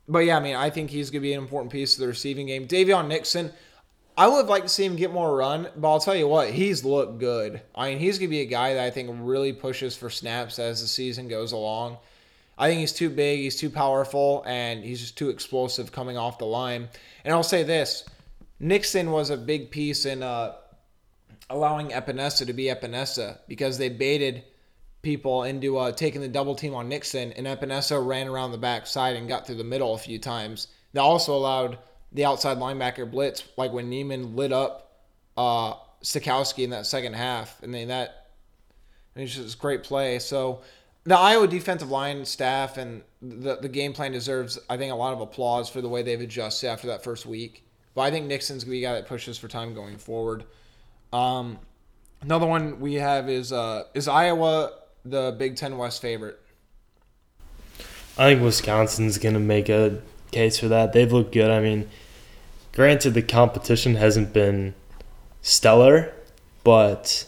but 0.09 0.21
yeah, 0.21 0.37
I 0.37 0.41
mean, 0.41 0.57
I 0.57 0.71
think 0.71 0.91
he's 0.91 1.11
gonna 1.11 1.23
be 1.23 1.33
an 1.33 1.41
important 1.41 1.73
piece 1.73 1.95
of 1.95 2.01
the 2.01 2.07
receiving 2.07 2.47
game. 2.47 2.67
Daviyon 2.67 3.09
Nixon. 3.09 3.53
I 4.19 4.29
would 4.29 4.47
like 4.47 4.63
to 4.63 4.69
see 4.71 4.85
him 4.87 4.97
get 4.97 5.13
more 5.13 5.37
run, 5.37 5.69
but 5.77 5.91
I'll 5.91 6.01
tell 6.01 6.17
you 6.17 6.27
what, 6.27 6.49
he's 6.51 6.87
looked 6.87 7.19
good. 7.19 7.61
I 7.75 7.91
mean, 7.91 7.99
he's 7.99 8.19
gonna 8.19 8.31
be 8.31 8.41
a 8.41 8.47
guy 8.47 8.73
that 8.75 8.83
I 8.83 8.91
think 8.91 9.11
really 9.13 9.53
pushes 9.53 9.95
for 9.95 10.09
snaps 10.09 10.59
as 10.59 10.81
the 10.81 10.89
season 10.89 11.29
goes 11.29 11.53
along. 11.53 11.99
I 12.57 12.69
think 12.69 12.81
he's 12.81 12.95
too 12.95 13.11
big, 13.11 13.41
he's 13.41 13.57
too 13.57 13.69
powerful, 13.69 14.43
and 14.47 14.83
he's 14.83 15.01
just 15.01 15.19
too 15.19 15.29
explosive 15.29 15.93
coming 15.93 16.17
off 16.17 16.39
the 16.39 16.47
line. 16.47 16.89
And 17.25 17.35
I'll 17.35 17.43
say 17.43 17.63
this: 17.63 18.05
Nixon 18.59 19.11
was 19.11 19.29
a 19.29 19.37
big 19.37 19.71
piece 19.71 20.07
in 20.07 20.23
uh, 20.23 20.55
allowing 21.51 21.91
Epenesa 21.91 22.47
to 22.47 22.53
be 22.55 22.65
Epenesa 22.65 23.39
because 23.49 23.77
they 23.77 23.91
baited 23.91 24.45
people 25.03 25.45
into 25.45 25.79
uh, 25.79 25.93
taking 25.93 26.21
the 26.21 26.29
double 26.29 26.55
team 26.55 26.75
on 26.75 26.89
Nixon, 26.89 27.33
and 27.33 27.47
Epenesa 27.47 28.05
ran 28.05 28.29
around 28.29 28.53
the 28.53 28.59
backside 28.59 29.17
and 29.17 29.29
got 29.29 29.47
through 29.47 29.57
the 29.57 29.65
middle 29.65 29.95
a 29.95 29.99
few 29.99 30.19
times. 30.19 30.69
That 30.93 31.03
also 31.03 31.35
allowed 31.35 31.79
the 32.13 32.25
outside 32.25 32.59
linebacker 32.59 33.11
blitz, 33.11 33.45
like 33.57 33.73
when 33.73 33.89
Niemann 33.89 34.35
lit 34.37 34.53
up 34.53 35.05
uh, 35.37 35.75
Sitkowski 36.03 36.65
in 36.65 36.71
that 36.71 36.87
second 36.87 37.15
half, 37.15 37.63
and 37.63 37.73
then 37.75 37.89
that 37.89 38.29
it's 39.15 39.35
just 39.35 39.57
a 39.57 39.59
great 39.59 39.83
play. 39.83 40.19
So 40.19 40.63
the 41.05 41.17
Iowa 41.17 41.47
defensive 41.47 41.91
line 41.91 42.25
staff 42.25 42.77
and 42.77 43.03
the 43.23 43.57
the 43.57 43.69
game 43.69 43.93
plan 43.93 44.13
deserves, 44.13 44.59
I 44.69 44.77
think, 44.77 44.93
a 44.93 44.97
lot 44.97 45.13
of 45.13 45.21
applause 45.21 45.69
for 45.69 45.81
the 45.81 45.89
way 45.89 46.03
they've 46.03 46.21
adjusted 46.21 46.69
after 46.69 46.89
that 46.89 47.03
first 47.03 47.27
week. 47.27 47.65
But 47.95 48.03
I 48.03 48.11
think 48.11 48.27
Nixon's 48.27 48.65
gonna 48.65 48.73
be 48.73 48.85
a 48.85 48.89
guy 48.89 48.95
that 48.95 49.07
pushes 49.07 49.39
for 49.39 49.49
time 49.49 49.75
going 49.75 49.97
forward. 49.97 50.45
Um, 51.13 51.59
another 52.23 52.47
one 52.47 52.81
we 52.81 52.95
have 52.95 53.29
is 53.29 53.53
uh, 53.53 53.85
is 53.95 54.09
Iowa 54.09 54.73
the 55.11 55.35
Big 55.39 55.57
Ten 55.57 55.79
West 55.79 56.03
favorite? 56.03 56.39
I 58.19 58.31
think 58.31 58.43
Wisconsin's 58.43 59.19
gonna 59.19 59.41
make 59.41 59.69
a 59.69 60.01
case 60.31 60.59
for 60.59 60.69
that. 60.69 60.93
They've 60.93 61.13
looked 61.13 61.33
good. 61.33 61.51
I 61.51 61.61
mean, 61.61 61.89
granted 62.73 63.15
the 63.15 63.23
competition 63.23 63.97
hasn't 63.97 64.33
been 64.33 64.75
stellar, 65.43 66.13
but 66.65 67.27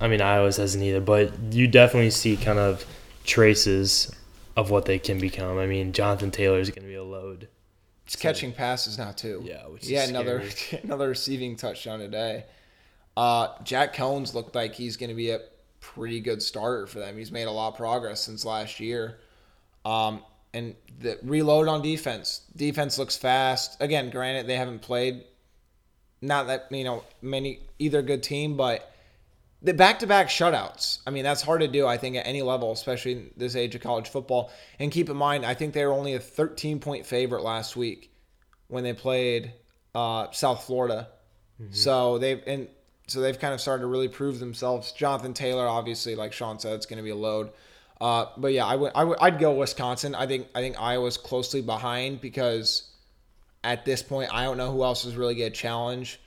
I 0.00 0.08
mean 0.08 0.20
Iowa's 0.20 0.56
hasn't 0.56 0.82
either. 0.82 1.00
But 1.00 1.38
you 1.50 1.68
definitely 1.68 2.10
see 2.10 2.36
kind 2.36 2.58
of 2.58 2.86
traces 3.24 4.14
of 4.56 4.70
what 4.70 4.86
they 4.86 4.98
can 4.98 5.18
become. 5.18 5.58
I 5.58 5.66
mean, 5.66 5.92
Jonathan 5.92 6.30
Taylor 6.30 6.58
is 6.58 6.70
gonna 6.70 6.88
be 6.88 6.94
a 6.94 7.04
load. 7.04 7.48
It's 8.06 8.16
catching 8.16 8.52
passes 8.52 8.98
now 8.98 9.12
too. 9.12 9.42
Yeah, 9.44 9.68
which 9.68 9.86
yeah, 9.86 10.04
is 10.04 10.10
another 10.10 10.42
another 10.82 11.08
receiving 11.08 11.56
touchdown 11.56 11.98
today. 11.98 12.44
Uh, 13.16 13.48
Jack 13.62 13.94
Coan 13.94 14.32
looked 14.34 14.54
like 14.54 14.74
he's 14.74 14.96
going 14.96 15.10
to 15.10 15.14
be 15.14 15.30
a 15.30 15.40
pretty 15.82 16.20
good 16.20 16.42
starter 16.42 16.86
for 16.86 17.00
them. 17.00 17.18
He's 17.18 17.30
made 17.30 17.44
a 17.44 17.50
lot 17.50 17.68
of 17.68 17.76
progress 17.76 18.22
since 18.22 18.46
last 18.46 18.80
year. 18.80 19.18
Um, 19.84 20.22
and 20.54 20.74
the 21.00 21.18
reload 21.22 21.68
on 21.68 21.82
defense. 21.82 22.42
Defense 22.56 22.98
looks 22.98 23.16
fast. 23.16 23.76
Again, 23.82 24.08
granted 24.08 24.46
they 24.46 24.56
haven't 24.56 24.80
played 24.80 25.24
not 26.22 26.46
that 26.46 26.68
you 26.70 26.84
know 26.84 27.04
many 27.20 27.60
either 27.78 28.00
good 28.00 28.22
team, 28.22 28.56
but 28.56 28.94
the 29.60 29.74
back-to-back 29.74 30.28
shutouts. 30.28 30.98
I 31.06 31.10
mean, 31.10 31.24
that's 31.24 31.42
hard 31.42 31.60
to 31.60 31.68
do. 31.68 31.86
I 31.86 31.96
think 31.96 32.16
at 32.16 32.26
any 32.26 32.42
level, 32.42 32.72
especially 32.72 33.12
in 33.12 33.30
this 33.36 33.54
age 33.54 33.74
of 33.74 33.80
college 33.80 34.08
football. 34.08 34.50
And 34.78 34.90
keep 34.90 35.08
in 35.08 35.16
mind, 35.16 35.46
I 35.46 35.54
think 35.54 35.72
they 35.72 35.84
were 35.84 35.92
only 35.92 36.14
a 36.14 36.18
13-point 36.18 37.06
favorite 37.06 37.42
last 37.42 37.76
week 37.76 38.12
when 38.66 38.82
they 38.82 38.92
played 38.92 39.52
uh, 39.94 40.30
South 40.32 40.64
Florida. 40.64 41.08
So 41.70 42.18
they've 42.18 42.42
and 42.46 42.68
so 43.12 43.20
they've 43.20 43.38
kind 43.38 43.54
of 43.54 43.60
started 43.60 43.82
to 43.82 43.86
really 43.86 44.08
prove 44.08 44.38
themselves. 44.38 44.92
Jonathan 44.92 45.34
Taylor, 45.34 45.66
obviously, 45.66 46.14
like 46.14 46.32
Sean 46.32 46.58
said, 46.58 46.74
it's 46.74 46.86
going 46.86 46.96
to 46.96 47.02
be 47.02 47.10
a 47.10 47.16
load. 47.16 47.50
Uh, 48.00 48.26
but 48.36 48.52
yeah, 48.52 48.66
I 48.66 48.74
would 48.74 48.92
I 48.94 49.04
would 49.04 49.18
I'd 49.20 49.38
go 49.38 49.52
Wisconsin. 49.52 50.14
I 50.14 50.26
think 50.26 50.48
I 50.54 50.60
think 50.60 50.80
Iowa's 50.80 51.16
closely 51.16 51.62
behind 51.62 52.20
because 52.20 52.90
at 53.62 53.84
this 53.84 54.02
point 54.02 54.34
I 54.34 54.44
don't 54.44 54.56
know 54.56 54.72
who 54.72 54.82
else 54.82 55.04
is 55.04 55.14
really 55.14 55.36
going 55.36 55.52
to 55.52 55.56
challenge. 55.56 56.20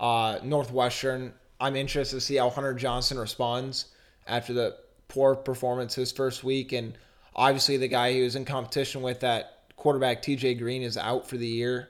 Uh, 0.00 0.38
Northwestern. 0.42 1.32
I'm 1.60 1.76
interested 1.76 2.16
to 2.16 2.20
see 2.20 2.36
how 2.36 2.50
Hunter 2.50 2.74
Johnson 2.74 3.18
responds 3.18 3.86
after 4.26 4.52
the 4.52 4.76
poor 5.06 5.36
performance 5.36 5.94
his 5.94 6.10
first 6.10 6.42
week, 6.42 6.72
and 6.72 6.98
obviously 7.36 7.76
the 7.76 7.86
guy 7.86 8.12
he 8.12 8.22
was 8.22 8.34
in 8.34 8.44
competition 8.44 9.00
with, 9.00 9.20
that 9.20 9.58
quarterback 9.76 10.22
T.J. 10.22 10.54
Green, 10.54 10.82
is 10.82 10.96
out 10.96 11.28
for 11.28 11.36
the 11.36 11.46
year 11.46 11.88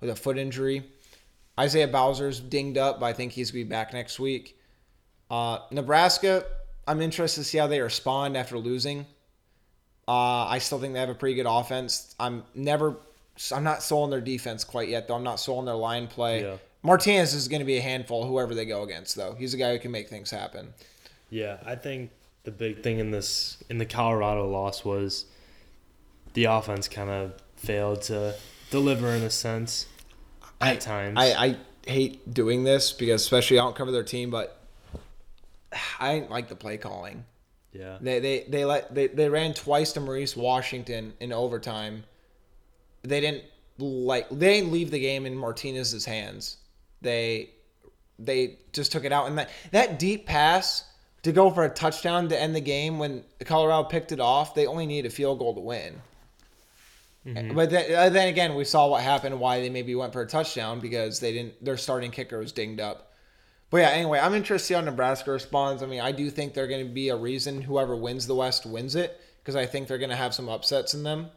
with 0.00 0.10
a 0.10 0.16
foot 0.16 0.38
injury. 0.38 0.82
Isaiah 1.58 1.88
Bowser's 1.88 2.40
dinged 2.40 2.78
up, 2.78 3.00
but 3.00 3.06
I 3.06 3.12
think 3.12 3.32
he's 3.32 3.50
going 3.50 3.64
to 3.64 3.66
be 3.66 3.70
back 3.70 3.92
next 3.92 4.18
week. 4.18 4.58
Uh, 5.30 5.58
Nebraska, 5.70 6.44
I'm 6.86 7.00
interested 7.00 7.42
to 7.42 7.44
see 7.44 7.58
how 7.58 7.66
they 7.66 7.80
respond 7.80 8.36
after 8.36 8.58
losing. 8.58 9.06
Uh, 10.08 10.46
I 10.46 10.58
still 10.58 10.78
think 10.78 10.94
they 10.94 11.00
have 11.00 11.08
a 11.08 11.14
pretty 11.14 11.34
good 11.36 11.46
offense. 11.48 12.14
I'm 12.18 12.44
never, 12.54 12.96
I'm 13.54 13.64
not 13.64 13.82
sold 13.82 14.04
on 14.04 14.10
their 14.10 14.20
defense 14.20 14.64
quite 14.64 14.88
yet, 14.88 15.08
though. 15.08 15.14
I'm 15.14 15.22
not 15.22 15.40
sold 15.40 15.60
on 15.60 15.64
their 15.66 15.74
line 15.74 16.06
play. 16.06 16.42
Yeah. 16.42 16.56
Martinez 16.82 17.34
is 17.34 17.46
going 17.48 17.60
to 17.60 17.66
be 17.66 17.76
a 17.76 17.82
handful, 17.82 18.26
whoever 18.26 18.54
they 18.54 18.64
go 18.64 18.82
against, 18.82 19.14
though. 19.14 19.34
He's 19.34 19.54
a 19.54 19.56
guy 19.56 19.72
who 19.72 19.78
can 19.78 19.92
make 19.92 20.08
things 20.08 20.30
happen. 20.30 20.74
Yeah, 21.30 21.58
I 21.64 21.76
think 21.76 22.10
the 22.44 22.50
big 22.50 22.82
thing 22.82 22.98
in 22.98 23.12
this 23.12 23.62
in 23.70 23.78
the 23.78 23.86
Colorado 23.86 24.48
loss 24.48 24.84
was 24.84 25.26
the 26.34 26.44
offense 26.44 26.88
kind 26.88 27.08
of 27.08 27.34
failed 27.56 28.02
to 28.02 28.34
deliver 28.70 29.10
in 29.10 29.22
a 29.22 29.30
sense 29.30 29.86
at 30.62 30.80
times. 30.80 31.14
I, 31.18 31.26
I 31.32 31.56
hate 31.86 32.32
doing 32.32 32.64
this 32.64 32.92
because, 32.92 33.22
especially, 33.22 33.58
I 33.58 33.62
don't 33.62 33.76
cover 33.76 33.90
their 33.90 34.02
team, 34.02 34.30
but 34.30 34.58
I 35.98 36.14
didn't 36.14 36.30
like 36.30 36.48
the 36.48 36.56
play 36.56 36.76
calling. 36.76 37.24
yeah. 37.72 37.98
They 38.00 38.20
they 38.20 38.44
they 38.48 38.64
let 38.64 38.94
they, 38.94 39.08
they 39.08 39.28
ran 39.28 39.54
twice 39.54 39.92
to 39.92 40.00
Maurice 40.00 40.36
Washington 40.36 41.14
in 41.20 41.32
overtime. 41.32 42.04
They 43.02 43.20
didn't 43.20 43.44
like 43.78 44.28
they 44.30 44.60
didn't 44.60 44.72
leave 44.72 44.90
the 44.90 45.00
game 45.00 45.26
in 45.26 45.36
Martinez's 45.36 46.04
hands. 46.04 46.58
They 47.00 47.50
they 48.18 48.58
just 48.72 48.92
took 48.92 49.04
it 49.04 49.12
out. 49.12 49.26
And 49.26 49.38
that 49.38 49.50
that 49.72 49.98
deep 49.98 50.26
pass 50.26 50.84
to 51.22 51.32
go 51.32 51.50
for 51.50 51.64
a 51.64 51.70
touchdown 51.70 52.28
to 52.28 52.40
end 52.40 52.54
the 52.54 52.60
game 52.60 52.98
when 52.98 53.24
Colorado 53.44 53.88
picked 53.88 54.12
it 54.12 54.20
off, 54.20 54.54
they 54.54 54.66
only 54.66 54.86
needed 54.86 55.10
a 55.10 55.14
field 55.14 55.38
goal 55.38 55.54
to 55.54 55.60
win. 55.60 56.00
But 57.24 57.70
then, 57.70 57.94
uh, 57.94 58.08
then 58.08 58.28
again, 58.28 58.54
we 58.54 58.64
saw 58.64 58.88
what 58.88 59.02
happened. 59.02 59.38
Why 59.38 59.60
they 59.60 59.70
maybe 59.70 59.94
went 59.94 60.12
for 60.12 60.22
a 60.22 60.26
touchdown 60.26 60.80
because 60.80 61.20
they 61.20 61.32
didn't. 61.32 61.64
Their 61.64 61.76
starting 61.76 62.10
kicker 62.10 62.38
was 62.38 62.52
dinged 62.52 62.80
up. 62.80 63.12
But 63.70 63.78
yeah, 63.78 63.90
anyway, 63.90 64.18
I'm 64.18 64.34
interested 64.34 64.64
to 64.64 64.66
see 64.66 64.74
how 64.74 64.80
Nebraska 64.80 65.30
responds. 65.30 65.82
I 65.82 65.86
mean, 65.86 66.00
I 66.00 66.12
do 66.12 66.28
think 66.30 66.52
they're 66.52 66.66
going 66.66 66.86
to 66.86 66.92
be 66.92 67.08
a 67.08 67.16
reason 67.16 67.62
whoever 67.62 67.96
wins 67.96 68.26
the 68.26 68.34
West 68.34 68.66
wins 68.66 68.96
it 68.96 69.18
because 69.40 69.56
I 69.56 69.64
think 69.64 69.88
they're 69.88 69.98
going 69.98 70.10
to 70.10 70.16
have 70.16 70.34
some 70.34 70.48
upsets 70.48 70.94
in 70.94 71.04
them. 71.04 71.28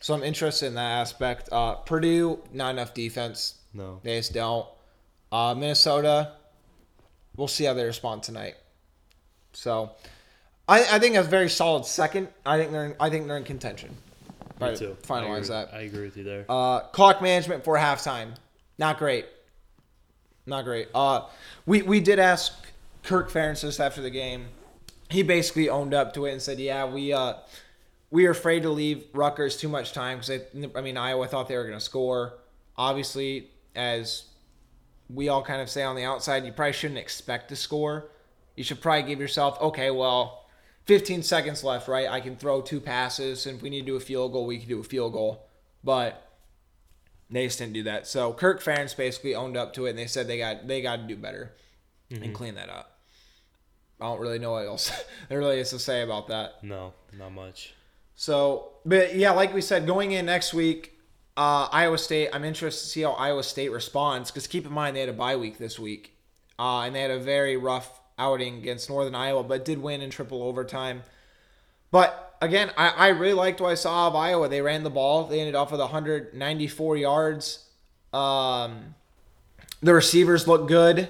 So 0.00 0.12
I'm 0.12 0.22
interested 0.22 0.66
in 0.66 0.74
that 0.74 1.00
aspect. 1.00 1.48
Uh, 1.50 1.76
Purdue, 1.76 2.40
not 2.52 2.70
enough 2.70 2.92
defense. 2.92 3.54
No. 3.72 4.00
They 4.02 4.18
just 4.18 4.34
don't. 4.34 4.66
Uh, 5.32 5.54
Minnesota, 5.56 6.32
we'll 7.36 7.48
see 7.48 7.64
how 7.64 7.74
they 7.74 7.84
respond 7.84 8.22
tonight. 8.22 8.56
So, 9.52 9.92
I, 10.68 10.96
I 10.96 10.98
think 10.98 11.16
a 11.16 11.22
very 11.22 11.48
solid 11.48 11.86
second. 11.86 12.28
I 12.44 12.58
think 12.58 12.70
they're 12.72 12.86
in, 12.86 12.96
I 13.00 13.08
think 13.08 13.26
they're 13.26 13.36
in 13.38 13.44
contention. 13.44 13.96
Me 14.60 14.68
Right, 14.68 14.76
too. 14.76 14.96
I 15.02 15.06
Finalize 15.06 15.36
agree- 15.36 15.48
that. 15.48 15.74
I 15.74 15.80
agree 15.80 16.04
with 16.04 16.16
you 16.16 16.24
there. 16.24 16.44
Uh, 16.48 16.80
clock 16.80 17.20
management 17.20 17.64
for 17.64 17.76
halftime, 17.76 18.34
not 18.78 18.98
great. 18.98 19.26
Not 20.46 20.64
great. 20.64 20.88
Uh, 20.94 21.22
we 21.66 21.82
we 21.82 22.00
did 22.00 22.18
ask 22.18 22.52
Kirk 23.02 23.30
Ferentz 23.30 23.80
after 23.80 24.00
the 24.00 24.10
game. 24.10 24.46
He 25.10 25.22
basically 25.22 25.68
owned 25.68 25.92
up 25.92 26.14
to 26.14 26.24
it 26.26 26.32
and 26.32 26.40
said, 26.42 26.58
"Yeah, 26.58 26.86
we 26.86 27.12
uh, 27.12 27.34
we 28.10 28.26
are 28.26 28.30
afraid 28.30 28.62
to 28.62 28.70
leave 28.70 29.04
Rutgers 29.12 29.56
too 29.56 29.68
much 29.68 29.92
time 29.92 30.18
because 30.20 30.40
I 30.74 30.80
mean 30.80 30.96
Iowa 30.96 31.26
thought 31.26 31.48
they 31.48 31.56
were 31.56 31.64
going 31.66 31.78
to 31.78 31.84
score. 31.84 32.34
Obviously, 32.76 33.48
as 33.74 34.24
we 35.10 35.28
all 35.28 35.42
kind 35.42 35.60
of 35.60 35.68
say 35.68 35.82
on 35.82 35.96
the 35.96 36.04
outside, 36.04 36.44
you 36.44 36.52
probably 36.52 36.72
shouldn't 36.72 36.98
expect 36.98 37.48
to 37.50 37.56
score. 37.56 38.06
You 38.54 38.64
should 38.64 38.80
probably 38.80 39.02
give 39.02 39.20
yourself, 39.20 39.60
okay, 39.60 39.90
well, 39.90 40.45
15 40.86 41.22
seconds 41.22 41.64
left, 41.64 41.88
right? 41.88 42.08
I 42.08 42.20
can 42.20 42.36
throw 42.36 42.60
two 42.60 42.80
passes, 42.80 43.46
and 43.46 43.56
if 43.56 43.62
we 43.62 43.70
need 43.70 43.80
to 43.80 43.86
do 43.86 43.96
a 43.96 44.00
field 44.00 44.32
goal, 44.32 44.46
we 44.46 44.58
can 44.58 44.68
do 44.68 44.80
a 44.80 44.84
field 44.84 45.12
goal. 45.12 45.46
But 45.82 46.26
they 47.30 47.46
just 47.46 47.58
didn't 47.58 47.74
do 47.74 47.82
that. 47.84 48.06
So 48.06 48.32
Kirk 48.32 48.62
Ferentz 48.62 48.96
basically 48.96 49.34
owned 49.34 49.56
up 49.56 49.72
to 49.74 49.86
it, 49.86 49.90
and 49.90 49.98
they 49.98 50.06
said 50.06 50.28
they 50.28 50.38
got 50.38 50.66
they 50.66 50.80
got 50.82 50.96
to 50.96 51.02
do 51.02 51.16
better 51.16 51.52
and 52.10 52.34
clean 52.34 52.54
that 52.54 52.70
up. 52.70 52.98
I 54.00 54.04
don't 54.04 54.20
really 54.20 54.38
know 54.38 54.52
what 54.52 54.66
else 54.66 54.92
there 55.28 55.38
really 55.38 55.58
is 55.58 55.70
to 55.70 55.78
say 55.78 56.02
about 56.02 56.28
that. 56.28 56.62
no, 56.62 56.92
not 57.18 57.32
much. 57.32 57.74
So, 58.14 58.72
but 58.84 59.14
yeah, 59.14 59.32
like 59.32 59.52
we 59.52 59.60
said, 59.60 59.86
going 59.86 60.12
in 60.12 60.26
next 60.26 60.54
week, 60.54 60.98
uh, 61.36 61.68
Iowa 61.70 61.98
State. 61.98 62.30
I'm 62.32 62.44
interested 62.44 62.84
to 62.84 62.90
see 62.90 63.02
how 63.02 63.12
Iowa 63.12 63.42
State 63.42 63.70
responds 63.70 64.30
because 64.30 64.46
keep 64.46 64.64
in 64.64 64.72
mind 64.72 64.96
they 64.96 65.00
had 65.00 65.08
a 65.08 65.14
bye 65.14 65.36
week 65.36 65.58
this 65.58 65.78
week, 65.78 66.16
uh, 66.58 66.82
and 66.82 66.94
they 66.94 67.02
had 67.02 67.10
a 67.10 67.18
very 67.18 67.56
rough 67.56 68.00
outing 68.18 68.58
against 68.58 68.88
Northern 68.88 69.14
Iowa, 69.14 69.42
but 69.42 69.64
did 69.64 69.78
win 69.78 70.02
in 70.02 70.10
triple 70.10 70.42
overtime. 70.42 71.02
But 71.90 72.36
again, 72.40 72.70
I, 72.76 72.88
I 72.88 73.08
really 73.08 73.34
liked 73.34 73.60
what 73.60 73.70
I 73.70 73.74
saw 73.74 74.08
of 74.08 74.14
Iowa. 74.14 74.48
They 74.48 74.62
ran 74.62 74.82
the 74.82 74.90
ball. 74.90 75.24
They 75.24 75.40
ended 75.40 75.54
off 75.54 75.70
with 75.70 75.80
194 75.80 76.96
yards. 76.96 77.64
Um, 78.12 78.94
the 79.82 79.94
receivers 79.94 80.48
look 80.48 80.68
good. 80.68 81.08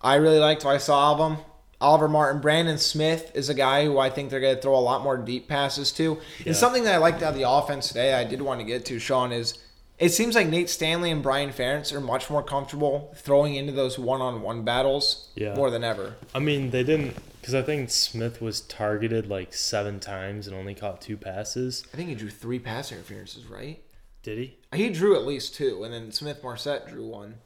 I 0.00 0.16
really 0.16 0.38
liked 0.38 0.64
what 0.64 0.74
I 0.74 0.78
saw 0.78 1.12
of 1.12 1.18
them. 1.18 1.44
Oliver 1.80 2.08
Martin, 2.08 2.42
Brandon 2.42 2.76
Smith 2.76 3.32
is 3.34 3.48
a 3.48 3.54
guy 3.54 3.86
who 3.86 3.98
I 3.98 4.10
think 4.10 4.28
they're 4.28 4.40
going 4.40 4.56
to 4.56 4.60
throw 4.60 4.76
a 4.76 4.80
lot 4.80 5.02
more 5.02 5.16
deep 5.16 5.48
passes 5.48 5.92
to. 5.92 6.18
And 6.44 6.54
something 6.54 6.84
that 6.84 6.94
I 6.94 6.98
liked 6.98 7.22
out 7.22 7.32
of 7.32 7.38
the 7.38 7.48
offense 7.48 7.88
today, 7.88 8.12
I 8.12 8.24
did 8.24 8.42
want 8.42 8.60
to 8.60 8.66
get 8.66 8.84
to, 8.86 8.98
Sean, 8.98 9.32
is 9.32 9.58
it 10.00 10.08
seems 10.10 10.34
like 10.34 10.48
Nate 10.48 10.68
Stanley 10.70 11.10
and 11.10 11.22
Brian 11.22 11.50
Ferentz 11.50 11.92
are 11.92 12.00
much 12.00 12.28
more 12.30 12.42
comfortable 12.42 13.12
throwing 13.16 13.54
into 13.54 13.72
those 13.72 13.98
one-on-one 13.98 14.62
battles 14.64 15.28
Yeah. 15.36 15.54
more 15.54 15.70
than 15.70 15.84
ever. 15.84 16.16
I 16.34 16.38
mean, 16.40 16.70
they 16.70 16.82
didn't 16.82 17.16
because 17.40 17.54
I 17.54 17.62
think 17.62 17.90
Smith 17.90 18.40
was 18.42 18.60
targeted 18.62 19.26
like 19.28 19.54
seven 19.54 20.00
times 20.00 20.46
and 20.46 20.56
only 20.56 20.74
caught 20.74 21.00
two 21.00 21.16
passes. 21.16 21.84
I 21.92 21.96
think 21.96 22.08
he 22.08 22.14
drew 22.14 22.30
three 22.30 22.58
pass 22.58 22.90
interferences, 22.92 23.46
right? 23.46 23.82
Did 24.22 24.38
he? 24.38 24.58
He 24.76 24.90
drew 24.90 25.16
at 25.16 25.24
least 25.26 25.54
two, 25.54 25.82
and 25.84 25.92
then 25.94 26.12
Smith 26.12 26.42
Marsette 26.42 26.88
drew 26.88 27.06
one. 27.06 27.36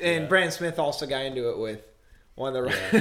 And 0.00 0.28
Brandon 0.28 0.50
Smith 0.50 0.78
also 0.78 1.06
got 1.06 1.24
into 1.24 1.50
it 1.50 1.58
with 1.58 1.82
one 2.34 2.56
of 2.56 2.64
the, 2.64 2.70
the 2.90 2.98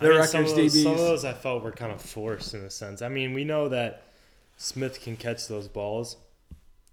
I 0.00 0.08
mean, 0.08 0.18
Rutgers 0.18 0.30
some, 0.30 0.44
of 0.44 0.54
those, 0.54 0.74
DBs. 0.74 0.82
some 0.82 0.92
of 0.92 0.98
those 0.98 1.24
I 1.24 1.32
felt 1.32 1.62
were 1.62 1.72
kind 1.72 1.92
of 1.92 2.02
forced 2.02 2.52
in 2.54 2.60
a 2.60 2.70
sense. 2.70 3.00
I 3.00 3.08
mean, 3.08 3.32
we 3.32 3.44
know 3.44 3.68
that 3.70 4.02
Smith 4.58 5.00
can 5.00 5.16
catch 5.16 5.46
those 5.48 5.68
balls, 5.68 6.16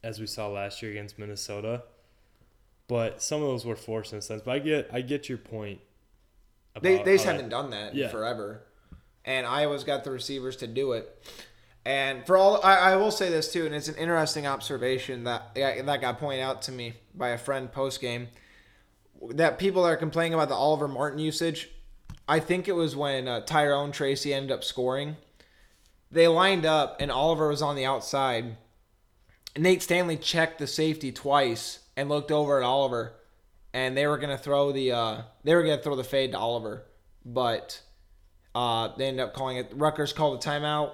as 0.04 0.20
we 0.20 0.28
saw 0.28 0.48
last 0.48 0.82
year 0.82 0.92
against 0.92 1.18
Minnesota, 1.20 1.84
but 2.88 3.22
some 3.22 3.42
of 3.42 3.48
those 3.48 3.66
were 3.66 3.76
forced 3.76 4.14
in 4.14 4.20
a 4.20 4.22
sense. 4.22 4.42
But 4.44 4.52
I 4.52 4.60
get, 4.60 4.90
I 4.92 5.02
get 5.02 5.30
your 5.30 5.38
point. 5.38 5.80
They, 6.82 7.04
they 7.04 7.14
just 7.16 7.26
haven't 7.26 7.46
that- 7.46 7.50
done 7.50 7.70
that 7.72 7.96
Yeah. 7.96 8.08
forever. 8.10 8.64
And 9.24 9.46
Iowa's 9.46 9.84
got 9.84 10.04
the 10.04 10.12
receivers 10.12 10.56
to 10.58 10.68
do 10.68 10.94
it. 10.94 11.24
And 11.86 12.26
for 12.26 12.38
all, 12.38 12.64
I, 12.64 12.76
I 12.78 12.96
will 12.96 13.12
say 13.12 13.30
this 13.30 13.52
too, 13.52 13.66
and 13.66 13.74
it's 13.76 13.88
an 13.88 13.96
interesting 13.96 14.46
observation 14.48 15.24
that 15.26 15.56
that 15.56 16.02
got 16.02 16.20
pointed 16.20 16.42
out 16.42 16.62
to 16.64 16.72
me 16.72 16.94
by 17.16 17.30
a 17.30 17.38
friend 17.38 17.72
post 17.72 18.02
game. 18.02 18.28
That 19.30 19.58
people 19.60 19.84
are 19.84 19.96
complaining 19.96 20.34
about 20.34 20.50
the 20.50 20.56
Oliver 20.56 20.88
Martin 20.88 21.20
usage. 21.20 21.70
I 22.28 22.40
think 22.40 22.68
it 22.68 22.74
was 22.74 22.96
when 22.96 23.28
uh, 23.28 23.42
Tyrone 23.42 23.92
Tracy 23.92 24.34
ended 24.34 24.52
up 24.52 24.64
scoring. 24.64 25.18
They 26.12 26.28
lined 26.28 26.66
up, 26.66 26.98
and 27.00 27.12
Oliver 27.12 27.48
was 27.50 27.62
on 27.64 27.76
the 27.76 27.86
outside. 27.86 28.58
Nate 29.58 29.82
Stanley 29.82 30.18
checked 30.18 30.60
the 30.60 30.68
safety 30.68 31.12
twice 31.12 31.80
and 31.98 32.10
looked 32.10 32.32
over 32.32 32.58
at 32.58 32.64
Oliver, 32.64 33.14
and 33.74 33.96
they 33.98 34.08
were 34.08 34.18
gonna 34.18 34.38
throw 34.38 34.72
the 34.72 34.92
uh, 34.92 35.22
they 35.44 35.56
were 35.56 35.64
gonna 35.64 35.82
throw 35.82 35.96
the 35.96 36.04
fade 36.04 36.32
to 36.32 36.38
Oliver, 36.38 36.86
but 37.26 37.82
uh, 38.56 38.90
they 38.98 39.08
ended 39.08 39.26
up 39.26 39.34
calling 39.34 39.58
it. 39.58 39.72
Rutgers 39.74 40.14
called 40.14 40.44
a 40.44 40.48
timeout. 40.48 40.94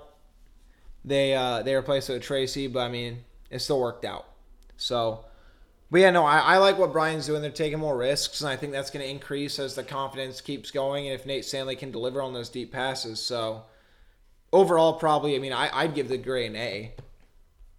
They 1.05 1.35
uh, 1.35 1.61
they 1.63 1.75
replaced 1.75 2.09
it 2.09 2.13
with 2.13 2.23
Tracy, 2.23 2.67
but 2.67 2.79
I 2.79 2.89
mean 2.89 3.23
it 3.49 3.59
still 3.59 3.79
worked 3.79 4.05
out. 4.05 4.25
So, 4.75 5.25
but 5.89 6.01
yeah, 6.01 6.11
no, 6.11 6.25
I, 6.25 6.39
I 6.39 6.57
like 6.57 6.77
what 6.77 6.91
Brian's 6.91 7.25
doing. 7.25 7.41
They're 7.41 7.51
taking 7.51 7.79
more 7.79 7.97
risks, 7.97 8.41
and 8.41 8.49
I 8.49 8.55
think 8.55 8.73
that's 8.73 8.89
to 8.89 9.03
increase 9.03 9.59
as 9.59 9.75
the 9.75 9.83
confidence 9.83 10.41
keeps 10.41 10.71
going, 10.71 11.07
and 11.07 11.19
if 11.19 11.25
Nate 11.25 11.45
Stanley 11.45 11.75
can 11.75 11.91
deliver 11.91 12.21
on 12.21 12.33
those 12.33 12.49
deep 12.49 12.71
passes. 12.71 13.19
So, 13.19 13.63
overall, 14.51 14.93
probably, 14.93 15.35
I 15.35 15.39
mean, 15.39 15.53
I, 15.53 15.69
I'd 15.71 15.95
give 15.95 16.09
the 16.09 16.17
gray 16.17 16.45
an 16.45 16.55
A. 16.55 16.93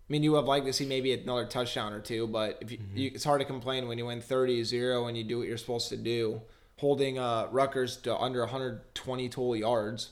I 0.09 0.13
mean, 0.13 0.23
you 0.23 0.33
would 0.33 0.39
have 0.39 0.47
liked 0.47 0.65
to 0.67 0.73
see 0.73 0.87
maybe 0.87 1.13
another 1.13 1.45
touchdown 1.45 1.93
or 1.93 2.01
two, 2.01 2.27
but 2.27 2.59
if 2.63 2.73
you, 2.73 2.79
you, 2.95 3.11
it's 3.15 3.25
hard 3.25 3.41
to 3.41 3.45
complain 3.45 3.89
when 3.89 3.99
you 3.99 4.07
win 4.07 4.23
30-0 4.23 5.07
and 5.07 5.17
you 5.19 5.23
do 5.25 5.39
what 5.39 5.49
you're 5.49 5.59
supposed 5.59 5.91
to 5.91 5.99
do, 5.99 6.41
holding 6.79 7.19
uh, 7.19 7.47
Rutgers 7.51 7.97
to 7.99 8.17
under 8.17 8.41
120 8.41 9.29
total 9.29 9.55
yards. 9.57 10.11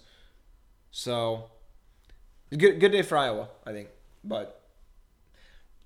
So, 0.90 1.50
good 2.56 2.78
good 2.80 2.92
day 2.92 3.02
for 3.02 3.16
Iowa, 3.16 3.48
I 3.66 3.72
think. 3.72 3.88
But 4.22 4.60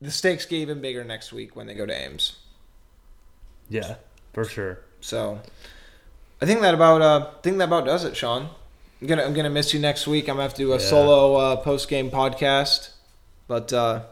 the 0.01 0.11
stakes 0.11 0.45
get 0.47 0.57
even 0.57 0.81
bigger 0.81 1.05
next 1.05 1.33
week 1.33 1.55
when 1.55 1.67
they 1.67 1.75
go 1.75 1.87
to 1.87 1.93
Ames. 1.93 2.37
Yeah, 3.69 3.97
for 4.33 4.45
sure. 4.45 4.81
So, 5.01 5.41
I 6.43 6.47
think 6.47 6.61
that 6.63 6.75
about 6.75 7.01
uh, 7.03 7.31
I 7.39 7.41
think 7.43 7.59
that 7.59 7.65
about 7.65 7.87
does 7.87 8.05
it, 8.05 8.17
Sean. 8.17 8.49
I'm 9.01 9.07
gonna 9.07 9.23
I'm 9.23 9.35
gonna 9.35 9.51
miss 9.51 9.73
you 9.73 9.81
next 9.81 10.07
week. 10.07 10.25
I'm 10.29 10.35
gonna 10.35 10.43
have 10.43 10.55
to 10.55 10.63
do 10.63 10.73
a 10.73 10.79
Yeah. 10.79 10.85
solo 10.85 11.35
uh, 11.37 11.57
post 11.57 11.89
game 11.89 12.11
podcast, 12.11 12.91
but 13.51 13.73
uh, 13.73 14.03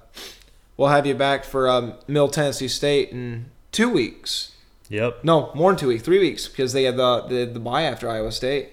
we'll 0.76 0.88
have 0.88 1.06
you 1.06 1.14
back 1.14 1.44
for 1.44 1.68
um, 1.68 1.94
Mill 2.08 2.28
Tennessee 2.28 2.66
State 2.66 3.10
in 3.10 3.46
two 3.70 3.88
weeks. 3.88 4.50
Yep. 4.88 5.22
No, 5.22 5.52
more 5.54 5.70
than 5.70 5.78
two 5.78 5.86
weeks, 5.86 6.02
three 6.02 6.18
weeks 6.18 6.48
because 6.48 6.72
they 6.72 6.82
had 6.82 6.96
the 6.96 7.20
the, 7.22 7.44
the 7.46 7.60
bye 7.60 7.82
after 7.82 8.10
Iowa 8.10 8.32
State. 8.32 8.70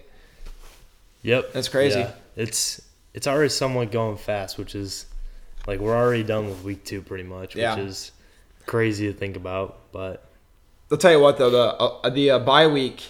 Yep. 1.21 1.53
That's 1.53 1.69
crazy. 1.69 1.99
Yeah. 1.99 2.11
It's 2.35 2.81
it's 3.13 3.27
already 3.27 3.49
somewhat 3.49 3.91
going 3.91 4.17
fast, 4.17 4.57
which 4.57 4.73
is 4.73 5.05
like 5.67 5.79
we're 5.79 5.95
already 5.95 6.23
done 6.23 6.47
with 6.47 6.63
week 6.63 6.83
two 6.83 7.01
pretty 7.03 7.23
much, 7.25 7.53
which 7.53 7.61
Yeah. 7.61 7.77
is 7.77 8.11
crazy 8.65 9.05
to 9.05 9.13
think 9.13 9.35
about. 9.37 9.77
But 9.91 10.23
I'll 10.91 10.97
tell 10.97 11.11
you 11.11 11.19
what 11.19 11.37
though, 11.37 11.51
the 11.51 11.63
uh, 11.75 12.09
the 12.09 12.31
uh, 12.31 12.39
bye 12.39 12.65
week. 12.67 13.03